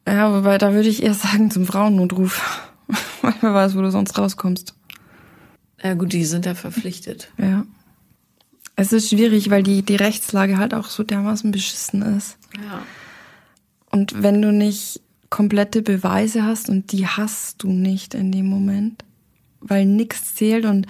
[0.06, 2.68] Ja, wobei da würde ich eher sagen zum Frauennotruf.
[3.22, 4.74] Weil wer weiß, wo du sonst rauskommst.
[5.82, 7.30] Ja gut, die sind ja verpflichtet.
[7.38, 7.64] Ja.
[8.76, 12.38] Es ist schwierig, weil die, die Rechtslage halt auch so dermaßen beschissen ist.
[12.56, 12.82] Ja.
[13.90, 19.04] Und wenn du nicht komplette Beweise hast und die hast du nicht in dem Moment,
[19.60, 20.86] weil nichts zählt und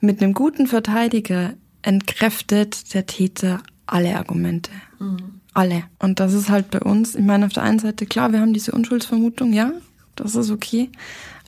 [0.00, 4.70] mit einem guten Verteidiger entkräftet der Täter alle Argumente.
[5.54, 5.84] Alle.
[5.98, 8.54] Und das ist halt bei uns, ich meine, auf der einen Seite, klar, wir haben
[8.54, 9.72] diese Unschuldsvermutung, ja,
[10.16, 10.90] das ist okay.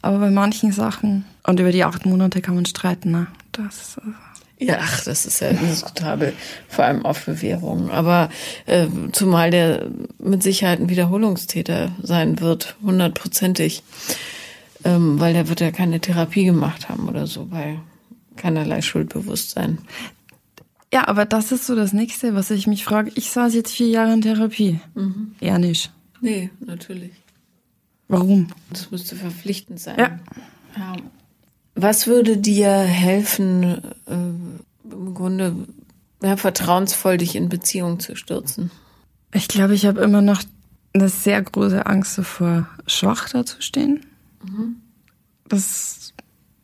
[0.01, 3.29] Aber bei manchen Sachen, und über die acht Monate kann man streiten, ne?
[3.53, 6.33] Das, äh, Ja, ach, das ist ja indiskutabel,
[6.69, 7.91] vor allem auf Bewährung.
[7.91, 8.31] Aber
[8.67, 9.87] äh, zumal der
[10.19, 13.83] mit Sicherheit ein Wiederholungstäter sein wird, hundertprozentig.
[14.85, 17.79] Ähm, weil der wird ja keine Therapie gemacht haben oder so, bei
[18.37, 19.79] keinerlei Schuldbewusstsein.
[20.93, 23.11] Ja, aber das ist so das Nächste, was ich mich frage.
[23.15, 24.81] Ich saß jetzt vier Jahre in Therapie.
[25.41, 25.91] Eher nicht.
[26.21, 27.13] Nee, natürlich.
[28.09, 28.49] Warum?
[28.69, 29.99] Das müsste verpflichtend sein.
[29.99, 30.21] Ja.
[30.77, 30.97] Ja.
[31.75, 35.67] Was würde dir helfen, äh, im Grunde
[36.23, 38.71] ja, vertrauensvoll dich in Beziehung zu stürzen?
[39.33, 40.43] Ich glaube, ich habe immer noch
[40.93, 44.05] eine sehr große Angst davor, schwach dazustehen.
[45.49, 46.02] Das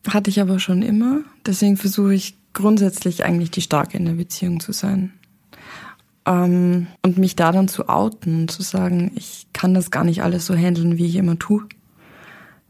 [0.08, 1.20] hatte ich aber schon immer.
[1.46, 5.12] Deswegen versuche ich grundsätzlich eigentlich die Starke in der Beziehung zu sein.
[6.26, 10.22] Ähm, und mich da dann zu outen und zu sagen, ich kann das gar nicht
[10.22, 11.66] alles so handeln, wie ich immer tue.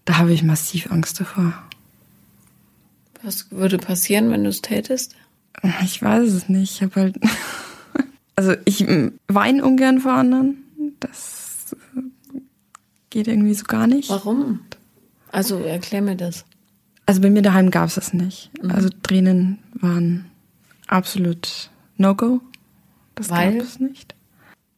[0.04, 1.52] Da habe ich massiv Angst davor.
[3.22, 5.16] Was würde passieren, wenn du es tätest?
[5.82, 6.74] Ich weiß es nicht.
[6.74, 7.18] Ich habe halt.
[8.36, 8.86] Also ich
[9.26, 10.58] weine ungern vor anderen.
[11.00, 12.02] Das äh,
[13.10, 14.10] geht irgendwie so gar nicht.
[14.10, 14.60] Warum?
[15.32, 16.44] Also erklär mir das.
[17.08, 18.50] Also bei mir daheim gab es das nicht.
[18.68, 20.26] Also Tränen waren
[20.88, 22.42] absolut No-Go.
[23.14, 23.54] Das Weil?
[23.54, 24.14] gab es nicht.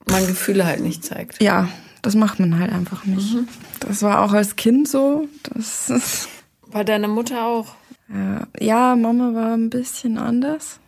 [0.08, 1.42] Man Gefühle halt nicht zeigt.
[1.42, 1.68] Ja,
[2.02, 3.36] das macht man halt einfach nicht.
[3.80, 5.26] Das war auch als Kind so.
[5.42, 6.28] Das ist,
[6.70, 7.74] Bei deiner Mutter auch.
[8.08, 10.78] ja, ja, Mama war ein bisschen anders.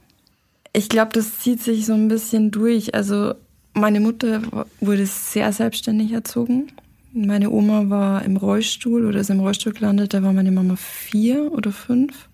[0.72, 2.94] Ich glaube, das zieht sich so ein bisschen durch.
[2.94, 3.34] Also
[3.74, 4.42] meine Mutter
[4.78, 6.68] wurde sehr selbstständig erzogen.
[7.14, 10.14] Meine Oma war im Rollstuhl oder ist im Rollstuhl gelandet.
[10.14, 12.28] Da war meine Mama vier oder fünf.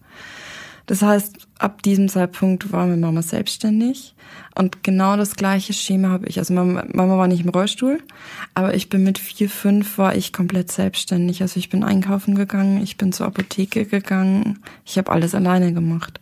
[0.86, 4.14] Das heißt, ab diesem Zeitpunkt war meine Mama selbstständig.
[4.54, 6.38] Und genau das gleiche Schema habe ich.
[6.38, 7.98] Also Mama, Mama war nicht im Rollstuhl,
[8.54, 11.42] aber ich bin mit vier, fünf war ich komplett selbstständig.
[11.42, 16.20] Also ich bin einkaufen gegangen, ich bin zur Apotheke gegangen, ich habe alles alleine gemacht.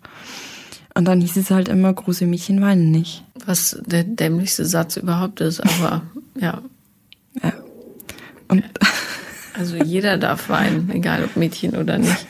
[0.95, 3.23] Und dann hieß es halt immer, große Mädchen weinen nicht.
[3.45, 6.03] Was der dämlichste Satz überhaupt ist, aber
[6.41, 6.63] ja.
[7.43, 7.53] Ja.
[8.49, 8.65] Und
[9.55, 12.27] Also jeder darf weinen, egal ob Mädchen oder nicht.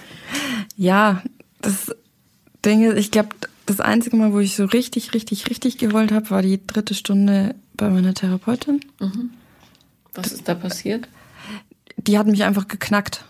[0.77, 1.23] ja,
[1.61, 1.95] das
[2.65, 3.31] Ding ist, ich glaube,
[3.67, 7.57] das einzige Mal, wo ich so richtig, richtig, richtig geheult habe, war die dritte Stunde
[7.75, 8.81] bei meiner Therapeutin.
[10.15, 11.09] Was ist da passiert?
[11.97, 13.25] Die hat mich einfach geknackt.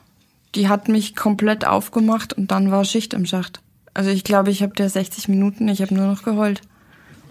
[0.55, 3.61] Die hat mich komplett aufgemacht und dann war Schicht im Schacht.
[3.95, 6.61] Also ich glaube, ich habe der 60 Minuten, ich habe nur noch geheult.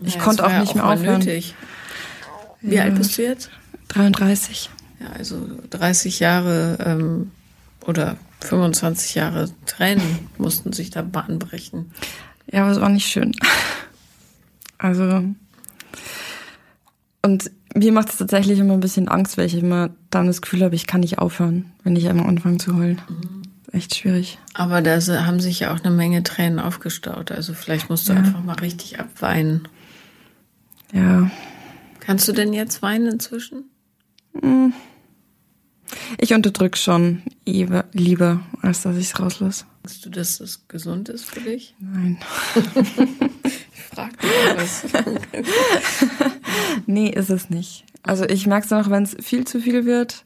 [0.02, 1.20] Ich Ja, konnte auch ja nicht mehr mal aufhören.
[1.20, 1.54] Nötig.
[2.62, 3.52] Wie alt bist du jetzt?
[3.90, 4.72] 33.
[5.00, 7.32] Ja, also 30 Jahre ähm,
[7.86, 11.92] oder 25 Jahre Tränen mussten sich da Bahn brechen.
[12.52, 13.32] Ja, aber es war nicht schön.
[14.78, 15.24] Also.
[17.22, 20.64] Und mir macht es tatsächlich immer ein bisschen Angst, weil ich immer dann das Gefühl
[20.64, 23.02] habe, ich kann nicht aufhören, wenn ich einmal anfange zu heulen.
[23.72, 24.38] Echt schwierig.
[24.54, 27.32] Aber da haben sich ja auch eine Menge Tränen aufgestaut.
[27.32, 28.20] Also vielleicht musst du Ja.
[28.20, 29.68] einfach mal richtig abweinen.
[30.94, 31.30] Ja.
[32.00, 33.66] Kannst du denn jetzt weinen inzwischen?
[36.18, 39.66] Ich unterdrück schon lieber, als dass ich es rauslasse.
[39.84, 41.76] Denkst du, dass das gesund ist für dich?
[41.80, 42.18] Nein.
[43.78, 44.86] Ich frag dich was.
[46.86, 47.86] Nee, ist es nicht.
[48.04, 50.26] Also ich merke es auch, wenn es viel zu viel wird,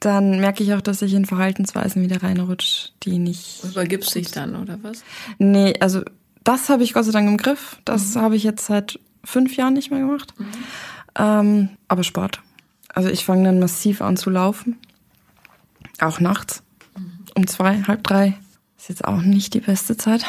[0.00, 3.62] dann merke ich auch, dass ich in Verhaltensweisen wieder reinrutsche, die nicht.
[3.64, 5.04] Übergibst dich dann, oder was?
[5.38, 6.02] Nee, also
[6.44, 7.78] das habe ich Gott sei Dank im Griff.
[7.84, 10.34] Das habe ich jetzt seit fünf Jahren nicht mehr gemacht.
[11.16, 12.40] Ähm, aber Sport.
[12.96, 14.78] Also ich fange dann massiv an zu laufen.
[16.00, 16.62] Auch nachts.
[17.34, 18.38] Um zwei, halb drei.
[18.78, 20.24] Ist jetzt auch nicht die beste Zeit.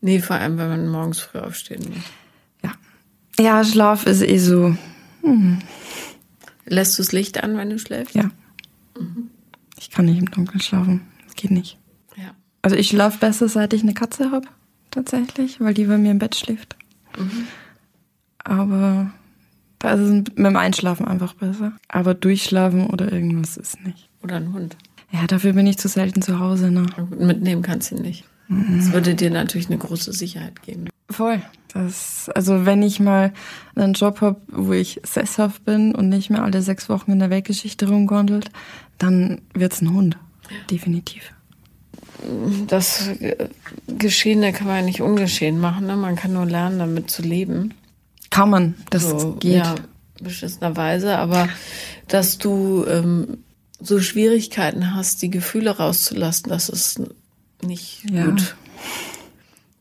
[0.00, 2.04] Nee, vor allem, wenn man morgens früh aufstehen muss.
[2.62, 3.44] Ja.
[3.44, 4.76] Ja, Schlaf ist eh so.
[6.64, 8.14] Lässt du das Licht an, wenn du schläfst?
[8.14, 8.30] Ja.
[9.76, 11.00] Ich kann nicht im Dunkeln schlafen.
[11.24, 11.76] Das geht nicht.
[12.14, 12.36] Ja.
[12.62, 14.46] Also ich schlafe besser, seit ich eine Katze habe,
[14.92, 16.76] tatsächlich, weil die bei mir im Bett schläft.
[18.38, 19.10] Aber
[19.78, 21.72] da ist es mit dem Einschlafen einfach besser.
[21.88, 24.08] Aber durchschlafen oder irgendwas ist nicht.
[24.22, 24.76] Oder ein Hund.
[25.12, 26.70] Ja, dafür bin ich zu selten zu Hause.
[26.70, 26.86] Ne?
[27.18, 28.24] Mitnehmen kannst du nicht.
[28.48, 28.78] Mhm.
[28.78, 30.88] Das würde dir natürlich eine große Sicherheit geben.
[31.10, 31.40] Voll.
[31.72, 33.32] Das, also wenn ich mal
[33.74, 37.30] einen Job habe, wo ich sesshaft bin und nicht mehr alle sechs Wochen in der
[37.30, 38.50] Weltgeschichte rumgondelt,
[38.98, 40.16] dann wird's ein Hund.
[40.70, 41.32] Definitiv.
[42.66, 43.10] Das
[43.86, 45.86] Geschehene kann man ja nicht ungeschehen machen.
[45.86, 45.96] Ne?
[45.96, 47.74] Man kann nur lernen, damit zu leben.
[48.36, 49.56] Kann man, das so, geht.
[49.56, 49.74] Ja,
[50.20, 51.16] beschissenerweise.
[51.16, 51.48] Aber
[52.08, 53.38] dass du ähm,
[53.80, 57.00] so Schwierigkeiten hast, die Gefühle rauszulassen, das ist
[57.62, 58.26] nicht ja.
[58.26, 58.54] gut.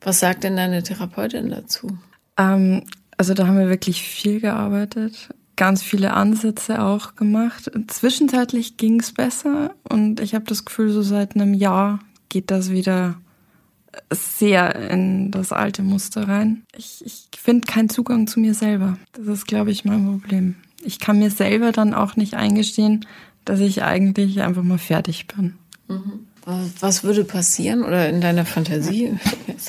[0.02, 1.98] Was sagt denn deine Therapeutin dazu?
[2.38, 2.84] Ähm,
[3.18, 7.72] also da haben wir wirklich viel gearbeitet, ganz viele Ansätze auch gemacht.
[7.88, 12.72] Zwischenzeitlich ging es besser und ich habe das Gefühl, so seit einem Jahr geht das
[12.72, 13.16] wieder
[14.12, 16.64] sehr in das alte Muster rein.
[16.78, 18.98] Ich, ich finde keinen Zugang zu mir selber.
[19.14, 20.56] Das ist, glaube ich, mein Problem.
[20.84, 23.06] Ich kann mir selber dann auch nicht eingestehen,
[23.44, 25.56] dass ich eigentlich einfach mal fertig bin.
[25.88, 26.28] Mhm.
[26.80, 29.18] Was würde passieren oder in deiner Fantasie,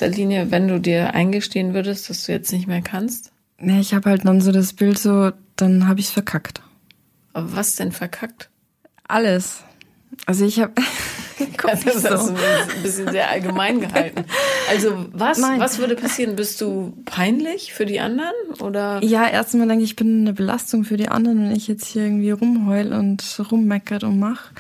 [0.00, 3.32] in Linie, wenn du dir eingestehen würdest, dass du jetzt nicht mehr kannst?
[3.58, 6.60] Nee, ich habe halt dann so das Bild so, dann habe ich es verkackt.
[7.32, 8.50] Aber was denn verkackt?
[9.08, 9.62] Alles.
[10.26, 10.74] Also ich habe
[11.62, 12.32] das ist so.
[12.32, 14.24] ein bisschen sehr allgemein gehalten.
[14.70, 16.36] Also was, was würde passieren?
[16.36, 19.02] Bist du peinlich für die anderen oder?
[19.02, 22.04] Ja, erstmal denke ich, ich bin eine Belastung für die anderen, wenn ich jetzt hier
[22.04, 24.50] irgendwie rumheul und rummeckert und mach.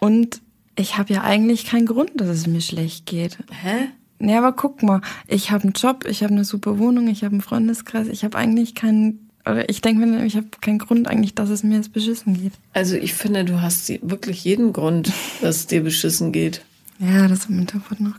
[0.00, 0.40] Und
[0.76, 3.38] ich habe ja eigentlich keinen Grund, dass es mir schlecht geht.
[3.62, 3.88] Hä?
[4.18, 7.32] Nee, aber guck mal, ich habe einen Job, ich habe eine super Wohnung, ich habe
[7.32, 11.34] einen Freundeskreis, ich habe eigentlich keinen oder ich denke mir, ich habe keinen Grund eigentlich,
[11.34, 12.52] dass es mir jetzt beschissen geht.
[12.72, 16.62] Also ich finde, du hast wirklich jeden Grund, dass es dir beschissen geht.
[16.98, 18.18] Ja, das im Hintergrund noch.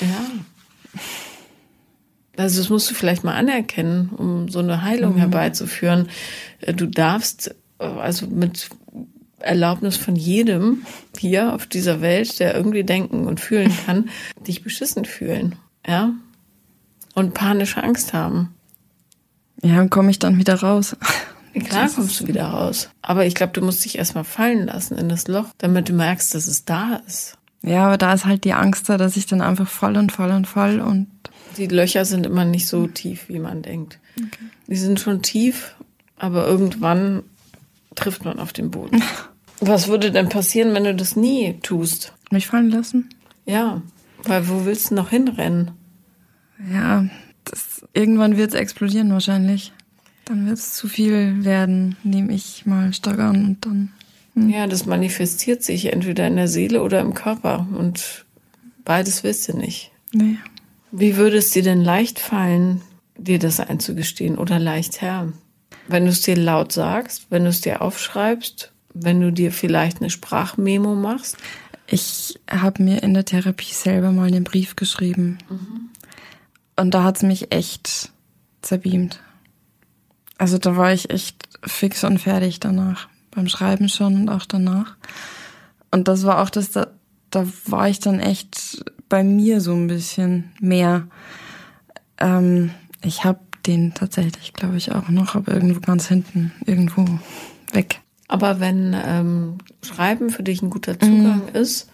[0.00, 1.00] Ja.
[2.36, 5.18] Also das musst du vielleicht mal anerkennen, um so eine Heilung mhm.
[5.18, 6.08] herbeizuführen.
[6.60, 8.68] Äh, du darfst äh, also mit
[9.40, 10.84] Erlaubnis von jedem
[11.16, 14.10] hier auf dieser Welt, der irgendwie denken und fühlen kann,
[14.46, 16.12] dich beschissen fühlen, ja?
[17.14, 18.54] Und panische Angst haben.
[19.62, 20.96] Ja, und komme ich dann wieder raus.
[21.64, 22.90] Klar kommst du wieder raus.
[23.02, 26.34] Aber ich glaube, du musst dich erstmal fallen lassen in das Loch, damit du merkst,
[26.34, 27.36] dass es da ist.
[27.62, 30.30] Ja, aber da ist halt die Angst da, dass ich dann einfach voll und voll
[30.30, 31.08] und voll und.
[31.56, 33.98] Die Löcher sind immer nicht so tief, wie man denkt.
[34.16, 34.44] Okay.
[34.68, 35.74] Die sind schon tief,
[36.16, 37.24] aber irgendwann
[37.96, 39.02] trifft man auf den Boden.
[39.60, 42.12] Was würde denn passieren, wenn du das nie tust?
[42.30, 43.08] Mich fallen lassen?
[43.44, 43.82] Ja,
[44.22, 45.72] weil wo willst du noch hinrennen?
[46.72, 47.06] Ja,
[47.50, 49.72] das, irgendwann wird es explodieren wahrscheinlich.
[50.24, 53.92] Dann wird es zu viel werden, nehme ich mal stark an und dann.
[54.34, 54.50] Hm.
[54.50, 58.26] Ja, das manifestiert sich entweder in der Seele oder im Körper und
[58.84, 59.90] beides willst du nicht.
[60.12, 60.36] Nee.
[60.90, 62.82] Wie würde es dir denn leicht fallen,
[63.16, 65.32] dir das einzugestehen oder leicht her?
[65.86, 70.00] Wenn du es dir laut sagst, wenn du es dir aufschreibst, wenn du dir vielleicht
[70.00, 71.36] eine Sprachmemo machst?
[71.86, 75.38] Ich habe mir in der Therapie selber mal einen Brief geschrieben.
[75.48, 75.88] Mhm.
[76.78, 78.12] Und da hat es mich echt
[78.62, 79.20] zerbeamt.
[80.38, 83.08] Also da war ich echt fix und fertig danach.
[83.32, 84.96] Beim Schreiben schon und auch danach.
[85.90, 86.86] Und das war auch das, da,
[87.30, 91.08] da war ich dann echt bei mir so ein bisschen mehr.
[92.18, 92.70] Ähm,
[93.02, 97.06] ich habe den tatsächlich, glaube ich, auch noch, aber irgendwo ganz hinten, irgendwo
[97.72, 98.00] weg.
[98.28, 101.54] Aber wenn ähm, Schreiben für dich ein guter Zugang mhm.
[101.54, 101.90] ist,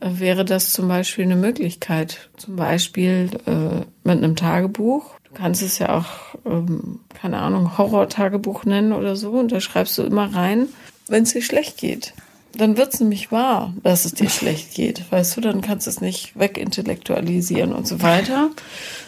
[0.00, 2.30] wäre das zum Beispiel eine Möglichkeit.
[2.36, 5.14] Zum Beispiel äh, mit einem Tagebuch.
[5.24, 9.32] Du kannst es ja auch, ähm, keine Ahnung, Horror-Tagebuch nennen oder so.
[9.32, 10.68] Und da schreibst du immer rein,
[11.08, 12.14] wenn es dir schlecht geht.
[12.54, 15.04] Dann wird es nämlich wahr, dass es dir schlecht geht.
[15.10, 18.50] Weißt du, dann kannst du es nicht wegintellektualisieren und so weiter.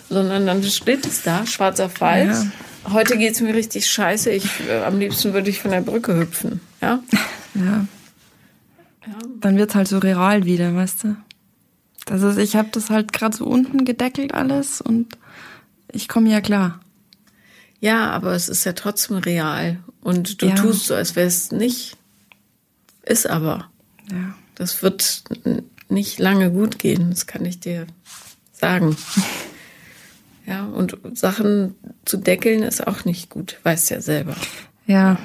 [0.09, 2.45] Sondern dann steht es da, schwarz auf weiß.
[2.45, 2.93] Ja.
[2.93, 4.31] Heute geht es mir richtig scheiße.
[4.31, 6.61] Ich, äh, am liebsten würde ich von der Brücke hüpfen.
[6.81, 7.01] Ja.
[7.55, 7.87] Ja.
[9.11, 9.19] Ja.
[9.41, 11.17] Dann wird's halt so real wieder, weißt du?
[12.07, 15.19] Das ist, ich habe das halt gerade so unten gedeckelt alles und
[15.91, 16.81] ich komme ja klar.
[17.81, 20.55] Ja, aber es ist ja trotzdem real und du ja.
[20.55, 21.97] tust so, als wäre es nicht.
[23.03, 23.69] Ist aber.
[24.11, 24.35] Ja.
[24.55, 25.25] Das wird
[25.89, 27.87] nicht lange gut gehen, das kann ich dir
[28.53, 28.97] sagen.
[30.47, 34.35] Ja, und Sachen zu deckeln ist auch nicht gut, weißt ja selber.
[34.87, 35.17] Ja.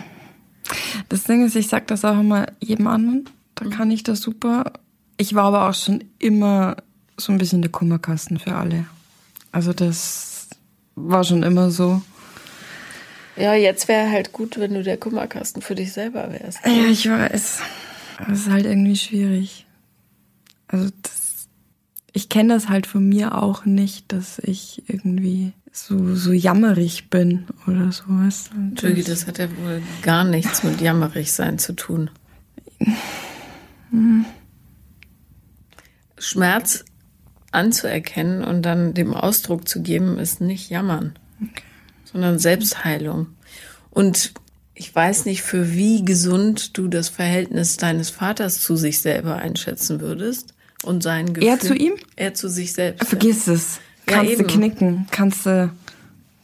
[1.10, 3.28] Das Ding ist, ich sag das auch immer jedem anderen.
[3.56, 4.74] Da kann ich das super.
[5.18, 6.78] Ich war aber auch schon immer
[7.18, 8.86] so ein bisschen der Kummerkasten für alle.
[9.52, 10.50] Also das
[10.96, 12.02] war schon immer so.
[13.38, 16.60] Ja, jetzt wäre halt gut, wenn du der Kummerkasten für dich selber wärst.
[16.66, 17.60] Ja, ich weiß.
[18.28, 19.66] Das ist halt irgendwie schwierig.
[20.68, 21.48] Also das,
[22.14, 27.46] ich kenne das halt von mir auch nicht, dass ich irgendwie so, so jammerig bin
[27.68, 28.50] oder sowas.
[28.54, 32.10] Entschuldige, das hat ja wohl gar nichts mit jammerig sein zu tun.
[36.18, 36.86] Schmerz
[37.52, 41.64] anzuerkennen und dann dem Ausdruck zu geben, ist nicht jammern, okay.
[42.04, 43.28] sondern Selbstheilung.
[43.90, 44.34] Und
[44.74, 50.02] ich weiß nicht, für wie gesund du das Verhältnis deines Vaters zu sich selber einschätzen
[50.02, 50.54] würdest
[50.84, 51.50] und sein Gefühl.
[51.50, 51.94] Er zu ihm?
[52.18, 53.08] Er zu sich selbst.
[53.08, 53.54] Vergiss ja.
[53.54, 53.80] es.
[54.06, 55.72] Kannst ja, du knicken, kannst du,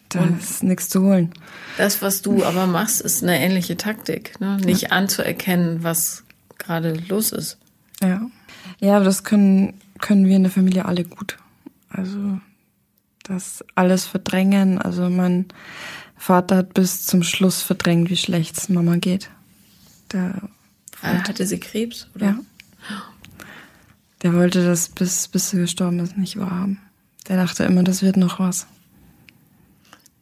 [0.09, 1.31] da und ist nichts zu holen.
[1.77, 4.57] Das, was du aber machst, ist eine ähnliche Taktik, ne?
[4.57, 4.89] Nicht ja.
[4.89, 6.23] anzuerkennen, was
[6.61, 7.57] gerade los ist.
[8.01, 8.21] Ja.
[8.79, 11.37] Ja, aber das können, können wir in der Familie alle gut.
[11.89, 12.39] Also,
[13.23, 14.79] das alles verdrängen.
[14.79, 15.45] Also, mein
[16.17, 19.29] Vater hat bis zum Schluss verdrängt, wie schlecht es Mama geht.
[20.11, 20.41] Der
[21.01, 22.25] ah, hatte sie Krebs, oder?
[22.27, 22.39] Ja.
[24.21, 26.79] Der wollte das, bis, bis sie gestorben ist, nicht wahrhaben.
[27.27, 28.67] Der dachte immer, das wird noch was.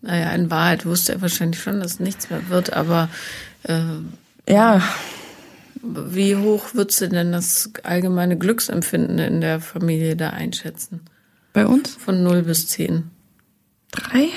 [0.02, 3.10] Naja, in Wahrheit wusste er wahrscheinlich schon, dass nichts mehr wird, aber
[3.63, 3.84] äh,
[4.47, 4.82] ja.
[5.81, 11.01] Wie hoch würdest du denn das allgemeine Glücksempfinden in der Familie da einschätzen?
[11.53, 11.95] Bei uns?
[11.95, 13.09] Von 0 bis 10.
[13.91, 14.29] Drei?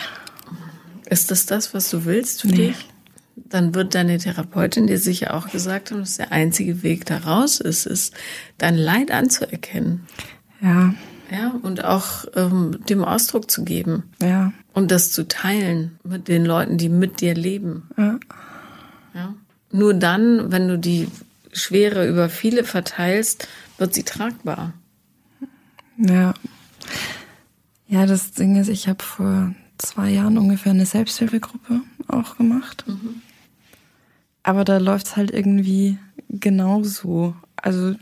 [1.09, 2.68] Ist das das, was du willst für nee.
[2.68, 2.88] dich?
[3.37, 7.87] Dann wird deine Therapeutin dir sicher auch gesagt haben, dass der einzige Weg daraus ist,
[7.87, 8.14] ist,
[8.59, 10.07] dein Leid anzuerkennen.
[10.61, 10.94] Ja.
[11.31, 14.05] Ja, und auch ähm, dem Ausdruck zu geben.
[14.20, 14.52] Ja.
[14.74, 17.88] Und das zu teilen mit den Leuten, die mit dir leben.
[17.96, 18.20] Ja.
[19.14, 19.35] ja.
[19.70, 21.09] Nur dann, wenn du die
[21.53, 24.73] Schwere über viele verteilst, wird sie tragbar.
[25.99, 26.35] Ja.
[27.87, 32.85] Ja, das Ding ist, ich habe vor zwei Jahren ungefähr eine Selbsthilfegruppe auch gemacht.
[32.87, 33.21] Mhm.
[34.43, 37.37] Aber da läuft es halt irgendwie genauso.
[37.57, 37.95] Also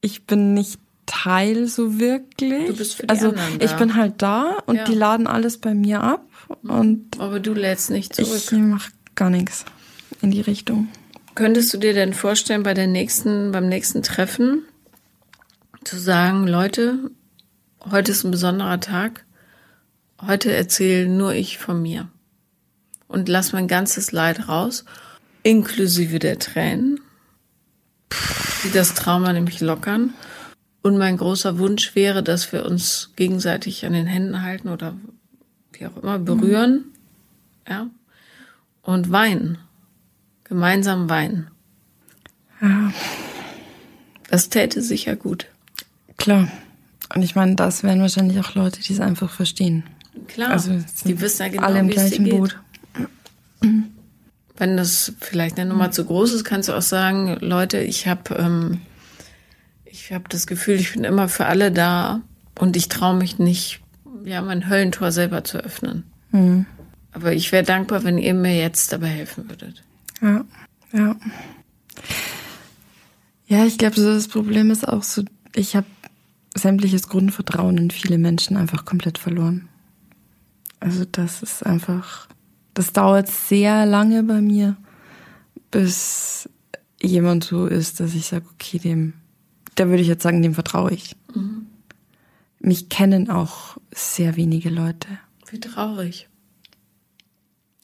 [0.00, 2.66] ich bin nicht Teil so wirklich.
[2.68, 3.64] Du bist für die also anderen da.
[3.64, 4.84] ich bin halt da und ja.
[4.84, 6.24] die laden alles bei mir ab
[6.62, 6.70] mhm.
[6.70, 8.30] und aber du lädst nicht zurück.
[8.36, 9.64] Ich mach gar nichts
[10.22, 10.88] in die Richtung.
[11.40, 14.62] Könntest du dir denn vorstellen, bei der nächsten, beim nächsten Treffen
[15.82, 17.10] zu sagen, Leute,
[17.90, 19.24] heute ist ein besonderer Tag.
[20.20, 22.10] Heute erzähle nur ich von mir.
[23.08, 24.84] Und lass mein ganzes Leid raus,
[25.42, 27.00] inklusive der Tränen,
[28.62, 30.12] die das Trauma nämlich lockern.
[30.82, 34.94] Und mein großer Wunsch wäre, dass wir uns gegenseitig an den Händen halten oder
[35.72, 36.92] wie auch immer berühren, mhm.
[37.66, 37.86] ja,
[38.82, 39.56] und weinen.
[40.50, 41.48] Gemeinsam weinen.
[42.60, 42.92] Ja.
[44.28, 45.46] Das täte sicher gut.
[46.18, 46.48] Klar.
[47.14, 49.84] Und ich meine, das wären wahrscheinlich auch Leute, die es einfach verstehen.
[50.28, 50.50] Klar.
[50.50, 52.58] Also die wissen ja genau, alle im gleichen Boot.
[53.60, 58.34] Wenn das vielleicht eine Nummer zu groß ist, kannst du auch sagen, Leute, ich habe
[58.34, 58.80] ähm,
[59.84, 62.22] ich habe das Gefühl, ich bin immer für alle da
[62.58, 63.80] und ich traue mich nicht,
[64.24, 66.02] ja, mein Höllentor selber zu öffnen.
[66.32, 66.66] Mhm.
[67.12, 69.84] Aber ich wäre dankbar, wenn ihr mir jetzt dabei helfen würdet.
[70.20, 70.44] Ja,
[70.92, 71.16] ja.
[73.46, 75.86] Ja, ich glaube, so das Problem ist auch so, ich habe
[76.56, 79.68] sämtliches Grundvertrauen in viele Menschen einfach komplett verloren.
[80.78, 82.28] Also das ist einfach,
[82.74, 84.76] das dauert sehr lange bei mir,
[85.70, 86.48] bis
[87.02, 89.14] jemand so ist, dass ich sage, okay, dem,
[89.74, 91.16] da würde ich jetzt sagen, dem vertraue ich.
[91.34, 91.66] Mhm.
[92.60, 95.08] Mich kennen auch sehr wenige Leute.
[95.50, 96.28] Wie traurig.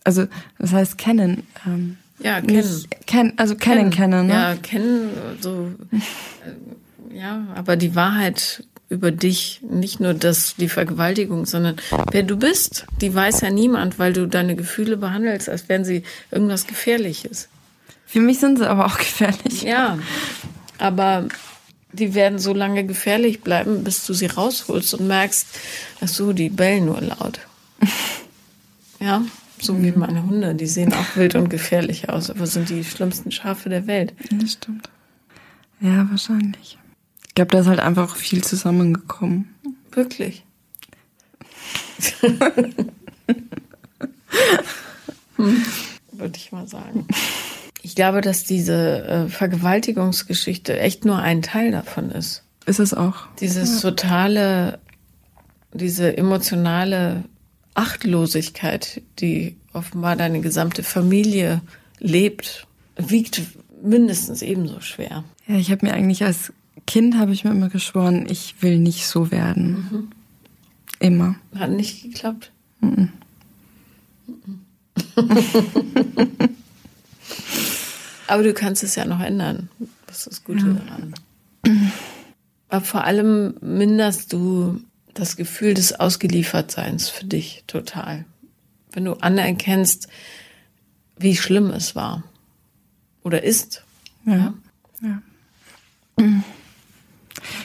[0.04, 0.26] Also,
[0.58, 1.44] das heißt kennen.
[1.66, 2.84] Ähm, ja, kennen.
[3.06, 4.26] Ken, also kennen, kennen, kennen.
[4.26, 4.32] Ne?
[4.32, 5.72] Ja, kennen, so.
[5.92, 11.76] Äh, ja, aber die Wahrheit über dich, nicht nur das, die Vergewaltigung, sondern
[12.12, 16.04] wer du bist, die weiß ja niemand, weil du deine Gefühle behandelst, als wären sie
[16.30, 17.48] irgendwas Gefährliches.
[18.06, 19.62] Für mich sind sie aber auch gefährlich.
[19.62, 19.98] Ja,
[20.78, 21.26] aber
[21.92, 25.46] die werden so lange gefährlich bleiben, bis du sie rausholst und merkst,
[26.00, 27.40] ach so, die bellen nur laut.
[28.98, 29.20] Ja,
[29.60, 33.30] so wie meine Hunde, die sehen auch wild und gefährlich aus, aber sind die schlimmsten
[33.30, 34.14] Schafe der Welt.
[34.30, 34.88] Das stimmt.
[35.80, 36.78] Ja, wahrscheinlich.
[37.28, 39.54] Ich glaube, da ist halt einfach viel zusammengekommen.
[39.90, 40.44] Wirklich.
[45.36, 47.06] Würde ich mal sagen.
[47.82, 52.42] Ich glaube, dass diese äh, Vergewaltigungsgeschichte echt nur ein Teil davon ist.
[52.64, 53.26] Ist es auch.
[53.40, 54.80] Dieses totale,
[55.72, 57.24] diese emotionale
[57.76, 61.60] Achtlosigkeit, die offenbar deine gesamte Familie
[61.98, 62.66] lebt,
[62.96, 63.42] wiegt
[63.82, 65.24] mindestens ebenso schwer.
[65.46, 66.52] Ja, ich habe mir eigentlich als
[66.86, 69.88] Kind habe ich mir immer geschworen, ich will nicht so werden.
[69.90, 70.08] Mhm.
[70.98, 71.36] Immer.
[71.54, 72.52] Hat nicht geklappt.
[72.80, 73.10] Mhm.
[78.28, 79.68] Aber du kannst es ja noch ändern.
[80.06, 80.72] Das ist das Gute ja.
[80.72, 81.14] daran.
[82.68, 84.80] Aber vor allem minderst du
[85.18, 88.24] das Gefühl des Ausgeliefertseins für dich total.
[88.92, 90.08] Wenn du anerkennst,
[91.18, 92.24] wie schlimm es war
[93.22, 93.82] oder ist.
[94.24, 94.54] Ja.
[95.02, 95.22] ja.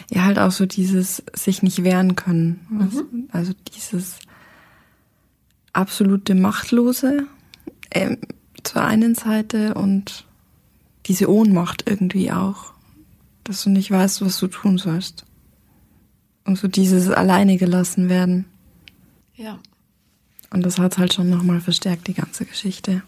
[0.10, 2.66] Ja, halt auch so dieses sich nicht wehren können.
[2.70, 3.30] Mhm.
[3.32, 4.20] Also dieses
[5.74, 7.28] absolute Machtlose
[7.90, 8.18] äh,
[8.64, 10.26] zur einen Seite und
[11.06, 12.74] diese Ohnmacht irgendwie auch,
[13.44, 15.26] dass du nicht weißt, was du tun sollst.
[16.46, 18.46] Und so dieses alleine gelassen werden.
[19.36, 19.60] Ja.
[20.52, 23.04] Und das hat halt schon nochmal verstärkt, die ganze Geschichte.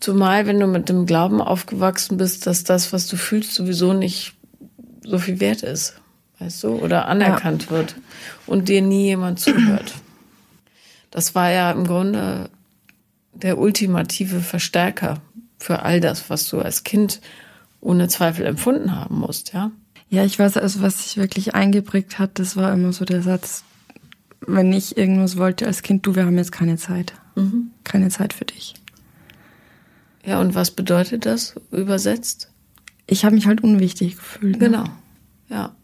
[0.00, 4.34] Zumal, wenn du mit dem Glauben aufgewachsen bist, dass das, was du fühlst, sowieso nicht
[5.02, 6.00] so viel wert ist,
[6.38, 7.70] weißt du, oder anerkannt ja.
[7.70, 7.96] wird
[8.46, 9.94] und dir nie jemand zuhört.
[11.10, 12.50] Das war ja im Grunde
[13.32, 15.20] der ultimative Verstärker
[15.58, 17.20] für all das, was du als Kind
[17.80, 19.70] ohne Zweifel empfunden haben musst, ja.
[20.10, 23.62] Ja, ich weiß, also was sich wirklich eingeprägt hat, das war immer so der Satz,
[24.40, 27.14] wenn ich irgendwas wollte als Kind, du, wir haben jetzt keine Zeit.
[27.36, 27.70] Mhm.
[27.84, 28.74] Keine Zeit für dich.
[30.26, 32.50] Ja, und was bedeutet das übersetzt?
[33.06, 34.60] Ich habe mich halt unwichtig gefühlt.
[34.60, 34.66] Ne?
[34.66, 34.84] Genau.
[35.48, 35.76] Ja.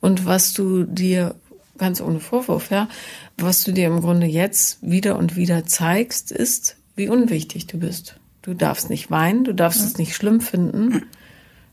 [0.00, 1.36] Und was du dir,
[1.78, 2.88] ganz ohne Vorwurf, ja,
[3.36, 8.16] was du dir im Grunde jetzt wieder und wieder zeigst, ist, wie unwichtig du bist.
[8.42, 9.86] Du darfst nicht weinen, du darfst ja.
[9.86, 11.04] es nicht schlimm finden.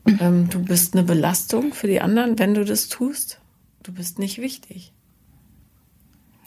[0.06, 3.40] Ähm, du bist eine Belastung für die anderen, wenn du das tust.
[3.84, 4.94] Du bist nicht wichtig.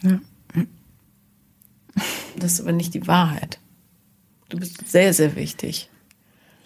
[0.03, 0.21] Ja.
[2.39, 3.59] Das ist aber nicht die Wahrheit.
[4.49, 5.91] Du bist sehr, sehr wichtig.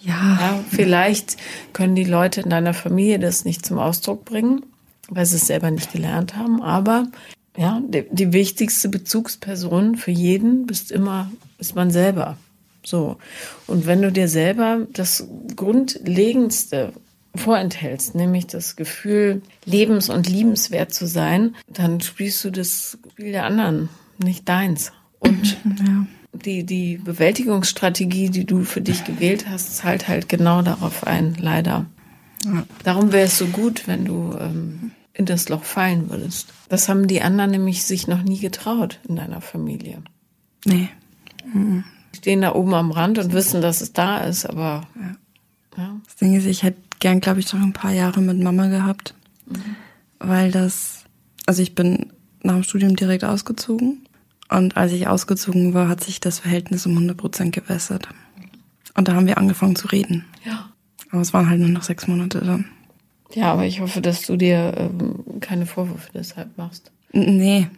[0.01, 0.13] Ja.
[0.15, 0.65] ja.
[0.69, 1.37] Vielleicht
[1.73, 4.65] können die Leute in deiner Familie das nicht zum Ausdruck bringen,
[5.09, 6.63] weil sie es selber nicht gelernt haben.
[6.63, 7.09] Aber
[7.57, 12.37] ja, die, die wichtigste Bezugsperson für jeden bist immer, ist man selber.
[12.85, 13.19] So.
[13.67, 15.27] Und wenn du dir selber das
[15.57, 16.93] Grundlegendste
[17.35, 23.45] vorenthältst, nämlich das Gefühl, lebens- und liebenswert zu sein, dann spielst du das Spiel der
[23.45, 23.89] anderen,
[24.23, 24.93] nicht deins.
[25.21, 25.57] Und
[25.87, 31.37] ja die, die Bewältigungsstrategie, die du für dich gewählt hast, zahlt halt genau darauf ein,
[31.39, 31.87] leider.
[32.45, 32.65] Ja.
[32.83, 36.53] Darum wäre es so gut, wenn du ähm, in das Loch fallen würdest.
[36.69, 40.03] Das haben die anderen nämlich sich noch nie getraut in deiner Familie.
[40.65, 40.89] Nee.
[42.15, 44.87] Stehen da oben am Rand und wissen, dass es da ist, aber.
[44.97, 45.83] Ja.
[45.83, 46.01] ja.
[46.05, 49.15] Das Ding ist, ich hätte gern, glaube ich, noch ein paar Jahre mit Mama gehabt,
[49.47, 49.77] mhm.
[50.19, 51.05] weil das,
[51.47, 54.07] also ich bin nach dem Studium direkt ausgezogen
[54.49, 58.09] und als ich ausgezogen war, hat sich das Verhältnis um 100 Prozent gewässert.
[58.95, 60.27] Und da haben wir angefangen zu reden.
[60.45, 60.71] Ja.
[61.11, 62.67] Aber es waren halt nur noch sechs Monate dann.
[63.35, 66.93] Ja, aber ich hoffe, dass du dir ähm, keine Vorwürfe deshalb machst.
[67.13, 67.69] Nee.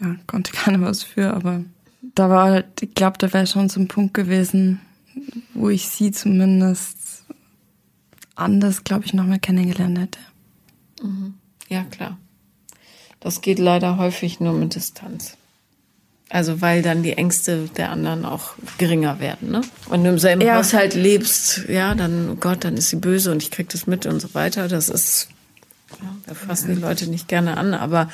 [0.00, 1.62] Da konnte keiner was für, aber
[2.00, 4.80] da war halt, ich glaube, da wäre schon so ein Punkt gewesen,
[5.54, 7.24] wo ich sie zumindest
[8.34, 10.18] anders, glaube ich, noch mehr kennengelernt hätte.
[11.02, 11.34] Mhm.
[11.68, 12.18] Ja, klar.
[13.20, 15.36] Das geht leider häufig nur mit Distanz.
[16.30, 19.50] Also weil dann die Ängste der anderen auch geringer werden.
[19.50, 19.62] Ne?
[19.88, 20.56] Wenn du im selben ja.
[20.56, 24.04] Haushalt lebst, ja, dann, oh Gott, dann ist sie böse und ich krieg das mit
[24.04, 24.68] und so weiter.
[24.68, 25.28] Das ist,
[26.02, 27.72] ja, da fassen die Leute nicht gerne an.
[27.72, 28.10] Aber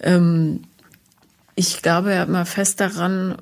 [0.00, 0.60] ähm,
[1.58, 3.36] ich glaube ja immer fest daran,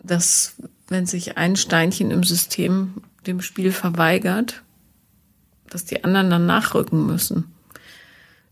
[0.00, 0.54] dass
[0.86, 4.62] wenn sich ein Steinchen im System dem Spiel verweigert,
[5.68, 7.52] dass die anderen dann nachrücken müssen.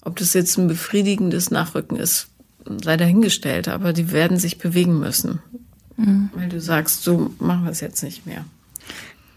[0.02, 2.26] Ob das jetzt ein befriedigendes Nachrücken ist,
[2.82, 5.38] sei dahingestellt, aber die werden sich bewegen müssen.
[5.96, 6.30] Mhm.
[6.34, 8.44] Weil du sagst, so machen wir es jetzt nicht mehr.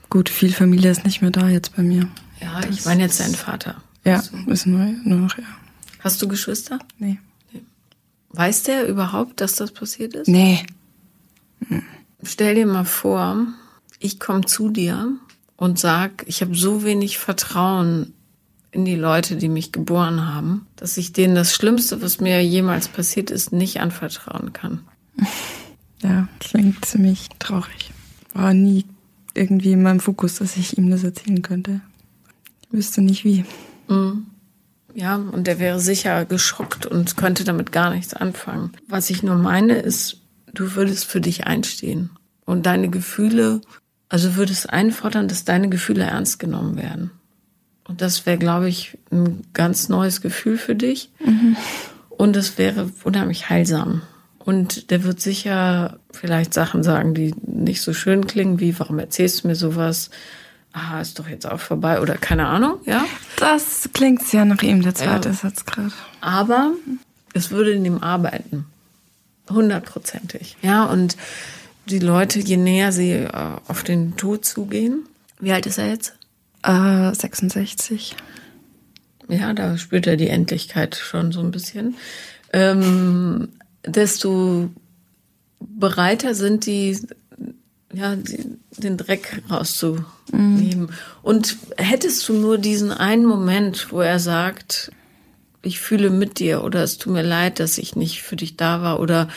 [0.10, 2.10] Gut, viel Familie ist nicht mehr da jetzt bei mir.
[2.42, 3.84] Ja, das ich meine jetzt deinen Vater.
[4.04, 4.36] Ja, also.
[4.48, 5.44] ist nur, nur noch, ja.
[6.00, 6.80] Hast du Geschwister?
[6.98, 7.20] Nee.
[8.32, 10.28] Weiß der überhaupt, dass das passiert ist?
[10.28, 10.66] Nee.
[11.68, 11.84] Mhm.
[12.24, 13.48] Stell dir mal vor,
[14.00, 15.14] ich komme zu dir
[15.56, 18.14] und sag, ich habe so wenig Vertrauen
[18.72, 22.88] in die Leute, die mich geboren haben, dass ich denen das Schlimmste, was mir jemals
[22.88, 24.82] passiert ist, nicht anvertrauen kann.
[26.02, 27.92] Ja, klingt ziemlich traurig.
[28.34, 28.86] War nie
[29.34, 31.82] irgendwie in meinem Fokus, dass ich ihm das erzählen könnte.
[32.62, 33.44] Ich wüsste nicht wie.
[33.90, 34.28] Mhm.
[34.94, 38.72] Ja, und der wäre sicher geschockt und könnte damit gar nichts anfangen.
[38.88, 40.22] Was ich nur meine ist,
[40.54, 42.10] du würdest für dich einstehen
[42.46, 43.62] und deine Gefühle,
[44.10, 47.12] also würdest einfordern, dass deine Gefühle ernst genommen werden.
[47.88, 51.12] Und das wäre, glaube ich, ein ganz neues Gefühl für dich.
[51.24, 51.56] Mhm.
[52.10, 54.04] Und es wäre unheimlich heilsam.
[54.38, 59.44] Und der wird sicher vielleicht Sachen sagen, die nicht so schön klingen, wie, warum erzählst
[59.44, 60.10] du mir sowas?
[60.74, 63.06] Ah, ist doch jetzt auch vorbei oder keine Ahnung, ja?
[63.38, 65.36] Das klingt sehr nach ihm, der zweite ja.
[65.36, 65.92] Satz gerade.
[66.22, 66.74] Aber
[67.34, 68.66] es würde in ihm arbeiten.
[69.50, 70.58] Hundertprozentig.
[70.62, 71.18] Ja, und
[71.88, 73.32] die Leute, je näher sie äh,
[73.68, 75.06] auf den Tod zugehen,
[75.40, 76.14] wie alt ist er jetzt?
[76.64, 78.16] Äh, 66.
[79.28, 81.96] Ja, da spürt er die Endlichkeit schon so ein bisschen.
[82.52, 83.50] Ähm,
[83.86, 84.70] desto
[85.60, 87.00] bereiter sind die,
[87.94, 90.90] ja, den Dreck rauszu, mhm.
[91.24, 94.92] Und hättest du nur diesen einen Moment, wo er sagt,
[95.62, 98.82] ich fühle mit dir oder es tut mir leid, dass ich nicht für dich da
[98.82, 99.28] war oder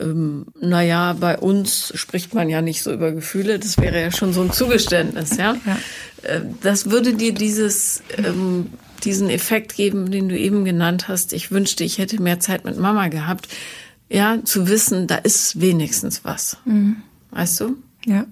[0.00, 4.32] ähm, naja, bei uns spricht man ja nicht so über Gefühle, das wäre ja schon
[4.32, 5.56] so ein Zugeständnis, ja.
[5.66, 5.78] ja.
[6.22, 8.70] Äh, das würde dir dieses, ähm,
[9.04, 11.32] diesen Effekt geben, den du eben genannt hast.
[11.32, 13.48] Ich wünschte, ich hätte mehr Zeit mit Mama gehabt.
[14.10, 16.58] Ja, zu wissen, da ist wenigstens was.
[16.64, 16.96] Mhm.
[17.30, 17.76] Weißt du?
[18.06, 18.26] Ja.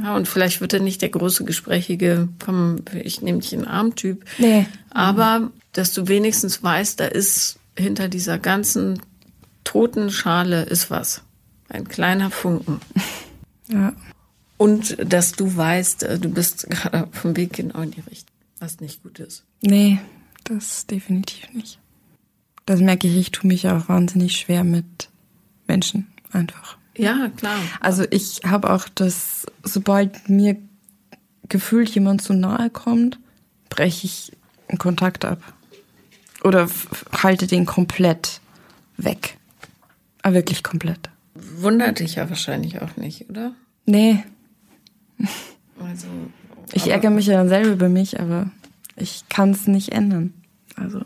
[0.00, 3.68] Ja, und vielleicht wird er nicht der große Gesprächige, komm, ich nehme dich in den
[3.68, 4.24] Arm-Typ.
[4.38, 4.66] Nee.
[4.90, 9.00] Aber, dass du wenigstens weißt, da ist hinter dieser ganzen
[9.64, 11.22] toten Schale ist was.
[11.68, 12.80] Ein kleiner Funken.
[13.70, 13.92] Ja.
[14.56, 18.80] Und dass du weißt, äh, du bist gerade vom Weg genau in die Richtung, was
[18.80, 19.44] nicht gut ist.
[19.60, 19.98] Nee,
[20.44, 21.78] das definitiv nicht.
[22.64, 25.10] Das merke ich, ich tue mich auch wahnsinnig schwer mit
[25.66, 26.78] Menschen einfach.
[26.98, 27.58] Ja, klar.
[27.80, 30.56] Also ich habe auch das, sobald mir
[31.48, 33.18] gefühlt jemand zu nahe kommt,
[33.70, 34.32] breche ich
[34.68, 35.40] einen Kontakt ab.
[36.44, 36.68] Oder
[37.22, 38.40] halte den komplett
[38.96, 39.38] weg.
[40.22, 41.10] Aber wirklich komplett.
[41.34, 43.52] Wundert dich ja wahrscheinlich auch nicht, oder?
[43.86, 44.24] Nee.
[45.80, 46.06] Also,
[46.72, 48.50] ich ärgere mich ja dann selber über mich, aber
[48.96, 50.34] ich kann es nicht ändern.
[50.76, 51.02] Also,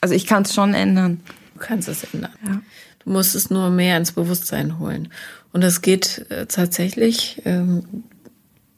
[0.00, 1.20] also ich kann es schon ändern.
[1.54, 2.32] Du kannst es ändern.
[2.46, 2.60] Ja.
[3.08, 5.08] Du musst es nur mehr ins Bewusstsein holen.
[5.50, 8.04] Und das geht äh, tatsächlich, ähm,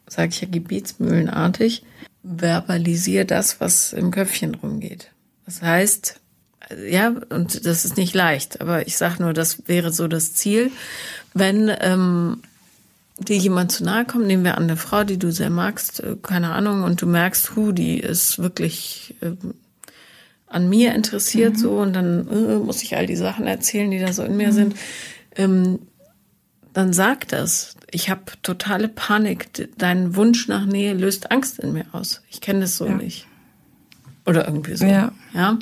[0.07, 1.83] sage ich ja gebietsmühlenartig,
[2.23, 5.11] verbalisier das, was im Köpfchen rumgeht.
[5.45, 6.21] Das heißt,
[6.89, 10.71] ja, und das ist nicht leicht, aber ich sage nur, das wäre so das Ziel.
[11.33, 12.41] Wenn ähm,
[13.19, 16.15] dir jemand zu nahe kommt, nehmen wir an, eine Frau, die du sehr magst, äh,
[16.21, 19.31] keine Ahnung, und du merkst, hu, die ist wirklich äh,
[20.51, 21.57] an mir interessiert, mhm.
[21.57, 24.49] so, und dann äh, muss ich all die Sachen erzählen, die da so in mir
[24.49, 24.53] mhm.
[24.53, 24.75] sind.
[25.35, 25.79] Ähm,
[26.73, 27.75] dann sag das.
[27.89, 29.69] Ich habe totale Panik.
[29.77, 32.21] Dein Wunsch nach Nähe löst Angst in mir aus.
[32.29, 32.93] Ich kenne das so ja.
[32.93, 33.27] nicht.
[34.25, 34.85] Oder irgendwie so.
[34.85, 35.11] Ja.
[35.33, 35.57] ja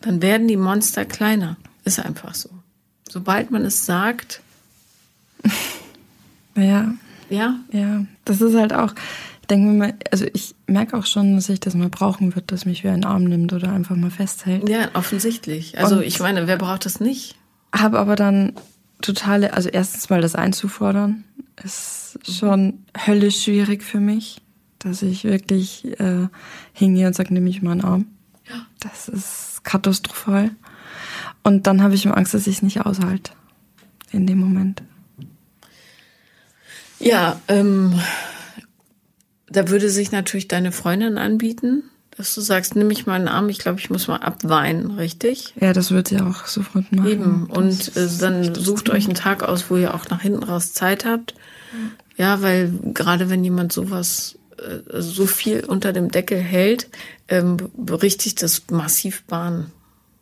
[0.00, 1.56] dann werden die Monster kleiner.
[1.84, 2.50] Ist einfach so.
[3.08, 4.40] Sobald man es sagt.
[6.56, 6.94] Ja.
[7.30, 7.58] Ja?
[7.72, 8.06] Ja.
[8.24, 8.94] Das ist halt auch,
[9.46, 12.66] denke mir mal, also ich merke auch schon, dass ich das mal brauchen wird, dass
[12.66, 14.68] mich wer in den Arm nimmt oder einfach mal festhält.
[14.68, 15.78] Ja, offensichtlich.
[15.78, 17.36] Also Und ich meine, wer braucht das nicht?
[17.72, 18.52] Habe aber dann
[19.00, 21.24] totale, also erstens mal das einzufordern,
[21.62, 24.40] ist schon höllisch schwierig für mich,
[24.78, 26.28] dass ich wirklich äh,
[26.72, 28.06] hingehe und sage, nimm mich mal einen Arm.
[28.48, 28.66] Ja.
[28.80, 30.50] Das ist katastrophal.
[31.42, 33.32] Und dann habe ich immer Angst, dass ich es nicht aushalte
[34.12, 34.82] in dem Moment.
[36.98, 38.00] Ja, ähm,
[39.54, 41.84] da würde sich natürlich deine Freundin anbieten,
[42.16, 45.54] dass du sagst, nimm mich mal einen Arm, ich glaube, ich muss mal abweinen, richtig?
[45.60, 47.08] Ja, das wird sie auch sofort machen.
[47.08, 47.46] Eben.
[47.46, 51.04] Und äh, dann sucht euch einen Tag aus, wo ihr auch nach hinten raus Zeit
[51.04, 51.34] habt.
[52.16, 56.88] Ja, weil gerade wenn jemand sowas äh, so viel unter dem Deckel hält,
[57.28, 59.72] ähm, berichtigt das massiv Bahn,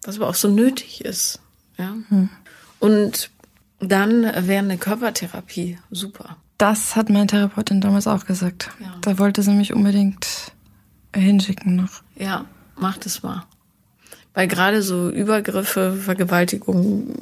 [0.03, 1.41] was aber auch so nötig ist.
[1.79, 1.95] Ja?
[2.09, 2.31] Hm.
[2.79, 3.31] Und
[3.83, 6.37] dann wäre eine Körpertherapie super.
[6.59, 8.71] Das hat meine Therapeutin damals auch gesagt.
[8.81, 8.95] Ja.
[9.01, 10.53] Da wollte sie mich unbedingt
[11.15, 12.03] hinschicken noch.
[12.17, 12.45] Ja,
[12.77, 13.45] mach das mal.
[14.35, 17.15] Weil gerade so Übergriffe, Vergewaltigungen,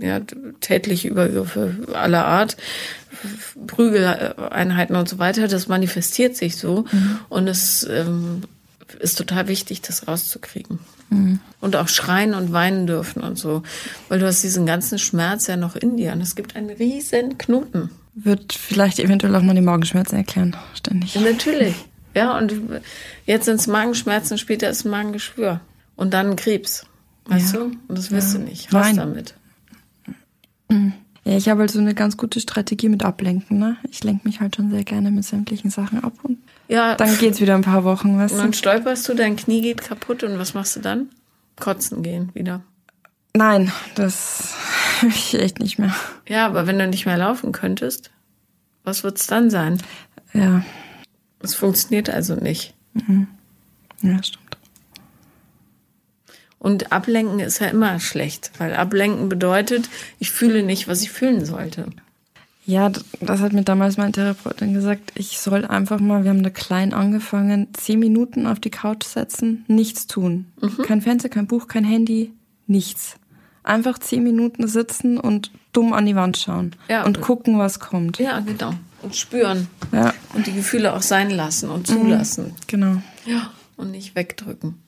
[0.00, 0.20] ja,
[0.60, 2.56] tätliche Übergriffe aller Art,
[3.66, 6.84] Prügeleinheiten und so weiter, das manifestiert sich so.
[6.90, 7.18] Mhm.
[7.28, 8.42] Und es ähm,
[8.94, 10.78] ist total wichtig, das rauszukriegen.
[11.10, 11.40] Mhm.
[11.60, 13.62] Und auch schreien und weinen dürfen und so.
[14.08, 16.12] Weil du hast diesen ganzen Schmerz ja noch in dir.
[16.12, 17.90] Und es gibt einen riesen Knoten.
[18.14, 21.14] Wird vielleicht eventuell auch mal die Magenschmerzen erklären, ständig.
[21.14, 21.74] Ja, natürlich.
[22.14, 22.54] Ja, und
[23.26, 25.60] jetzt sind es Magenschmerzen, später ist ein Magengeschwür.
[25.96, 26.86] Und dann Krebs.
[27.26, 27.60] Weißt ja.
[27.60, 27.64] du?
[27.88, 28.40] Und das wirst ja.
[28.40, 28.72] du nicht.
[28.72, 28.96] Raus Nein.
[28.96, 29.34] damit.
[31.26, 33.58] Ja, ich habe halt so eine ganz gute Strategie mit Ablenken.
[33.58, 33.76] Ne?
[33.90, 36.38] Ich lenke mich halt schon sehr gerne mit sämtlichen Sachen ab und
[36.68, 38.18] ja, dann geht's wieder ein paar Wochen.
[38.18, 41.10] Weißt und dann stolperst du, dein Knie geht kaputt und was machst du dann?
[41.58, 42.62] Kotzen gehen wieder.
[43.34, 44.54] Nein, das
[45.08, 45.94] ich echt nicht mehr.
[46.26, 48.10] Ja, aber wenn du nicht mehr laufen könntest,
[48.84, 49.82] was wird's dann sein?
[50.32, 50.64] Ja.
[51.40, 52.74] Es funktioniert also nicht.
[52.94, 53.28] Mhm.
[54.02, 54.46] Ja, stimmt.
[56.58, 59.88] Und ablenken ist ja immer schlecht, weil ablenken bedeutet,
[60.18, 61.86] ich fühle nicht, was ich fühlen sollte.
[62.66, 62.90] Ja,
[63.20, 65.12] das hat mir damals mein Therapeutin gesagt.
[65.14, 69.64] Ich soll einfach mal, wir haben da klein angefangen, zehn Minuten auf die Couch setzen,
[69.68, 70.46] nichts tun.
[70.60, 70.82] Mhm.
[70.82, 72.32] Kein Fenster, kein Buch, kein Handy,
[72.66, 73.18] nichts.
[73.62, 78.18] Einfach zehn Minuten sitzen und dumm an die Wand schauen ja, und gucken, was kommt.
[78.18, 78.74] Ja, genau.
[79.02, 79.68] Und spüren.
[79.92, 80.12] Ja.
[80.34, 82.46] Und die Gefühle auch sein lassen und zulassen.
[82.46, 83.02] Mhm, genau.
[83.26, 83.52] Ja.
[83.76, 84.82] Und nicht wegdrücken.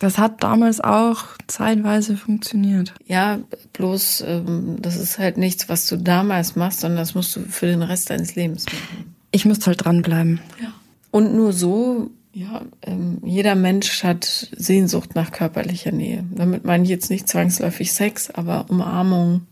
[0.00, 2.94] Das hat damals auch zeitweise funktioniert.
[3.04, 3.38] Ja,
[3.74, 7.66] bloß ähm, das ist halt nichts, was du damals machst, sondern das musst du für
[7.66, 9.14] den Rest deines Lebens machen.
[9.30, 10.40] Ich müsste halt dranbleiben.
[10.60, 10.72] Ja.
[11.10, 16.24] Und nur so, ja, ähm, jeder Mensch hat Sehnsucht nach körperlicher Nähe.
[16.30, 19.46] Damit meine ich jetzt nicht zwangsläufig Sex, aber Umarmung,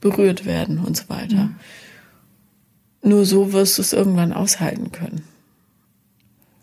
[0.00, 1.44] berührt werden und so weiter.
[1.44, 1.56] Mhm.
[3.02, 5.24] Nur so wirst du es irgendwann aushalten können.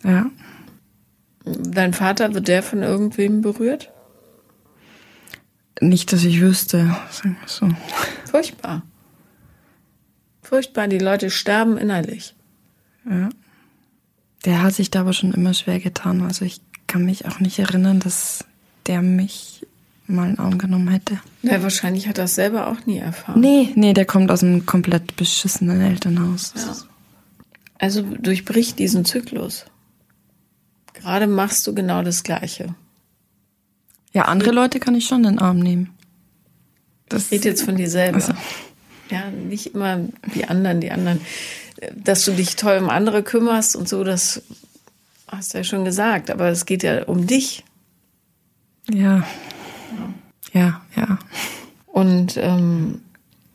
[0.04, 0.32] Ja.
[1.46, 3.92] Dein Vater, wird der von irgendwem berührt?
[5.80, 7.70] Nicht, dass ich wüsste, sagen wir so.
[8.30, 8.84] Furchtbar.
[10.42, 12.36] Furchtbar, die Leute sterben innerlich.
[13.10, 13.30] Ja.
[14.46, 16.22] Der hat sich da aber schon immer schwer getan.
[16.22, 18.46] Also ich kann mich auch nicht erinnern, dass
[18.86, 19.66] der mich
[20.08, 21.20] mal in den Arm genommen hätte.
[21.42, 23.40] Ja, wahrscheinlich hat er das selber auch nie erfahren.
[23.40, 26.54] Nee, nee, der kommt aus einem komplett beschissenen Elternhaus.
[26.56, 26.76] Ja.
[27.80, 29.66] Also durchbrich diesen Zyklus.
[30.94, 32.76] Gerade machst du genau das Gleiche.
[34.14, 35.96] Ja, andere Leute kann ich schon in den Arm nehmen.
[37.08, 38.16] Das geht jetzt von dir selber.
[38.16, 38.34] Also.
[39.10, 40.00] Ja, nicht immer
[40.34, 41.22] die anderen, die anderen.
[41.96, 44.42] Dass du dich toll um andere kümmerst und so, das
[45.28, 46.30] hast du ja schon gesagt.
[46.30, 47.64] Aber es geht ja um dich.
[48.90, 49.24] Ja.
[50.54, 51.20] Ja, ja.
[51.88, 53.02] Und ähm,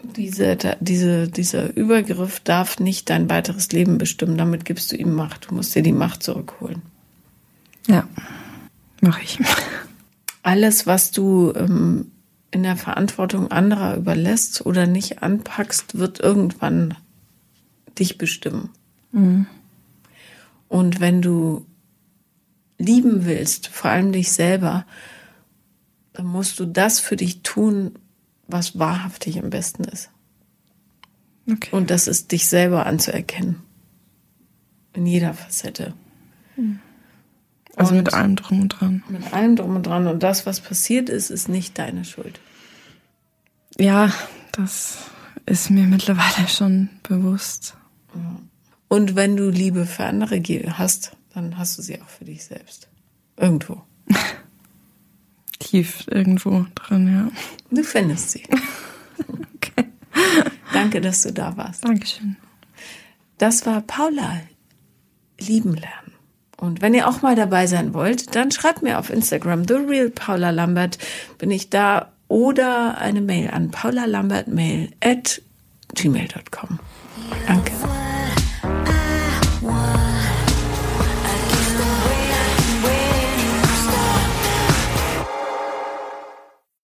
[0.03, 4.37] diese, diese, dieser Übergriff darf nicht dein weiteres Leben bestimmen.
[4.37, 5.51] Damit gibst du ihm Macht.
[5.51, 6.83] Du musst dir die Macht zurückholen.
[7.87, 8.09] Ja,
[9.01, 9.39] mache ich.
[10.43, 12.11] Alles, was du ähm,
[12.51, 16.95] in der Verantwortung anderer überlässt oder nicht anpackst, wird irgendwann
[17.99, 18.71] dich bestimmen.
[19.13, 19.47] Mhm.
[20.69, 21.67] Und wenn du
[22.79, 24.85] lieben willst, vor allem dich selber,
[26.13, 27.99] dann musst du das für dich tun,
[28.49, 30.11] was wahrhaftig am besten ist.
[31.51, 31.69] Okay.
[31.73, 33.63] Und das ist dich selber anzuerkennen.
[34.93, 35.95] In jeder Facette.
[36.57, 36.81] Mhm.
[37.77, 39.05] Also und mit allem drum und dran.
[39.09, 40.07] Mit allem drum und dran.
[40.07, 42.41] Und das, was passiert ist, ist nicht deine Schuld.
[43.79, 44.13] Ja,
[44.53, 44.97] das
[45.45, 47.77] ist mir mittlerweile schon bewusst.
[48.89, 50.43] Und wenn du Liebe für andere
[50.79, 52.89] hast, dann hast du sie auch für dich selbst.
[53.37, 53.83] Irgendwo.
[55.59, 57.31] Tief irgendwo drin, ja.
[57.71, 58.45] Du findest sie.
[59.57, 59.91] okay.
[60.73, 61.85] Danke, dass du da warst.
[61.85, 62.37] Dankeschön.
[63.37, 64.41] Das war Paula.
[65.39, 66.06] Lieben lernen.
[66.57, 70.11] Und wenn ihr auch mal dabei sein wollt, dann schreibt mir auf Instagram, The Real
[70.11, 70.99] Paula Lambert,
[71.39, 75.43] bin ich da, oder eine Mail an paulalambertmail at
[75.95, 76.79] gmail.com.
[77.47, 77.76] Danke.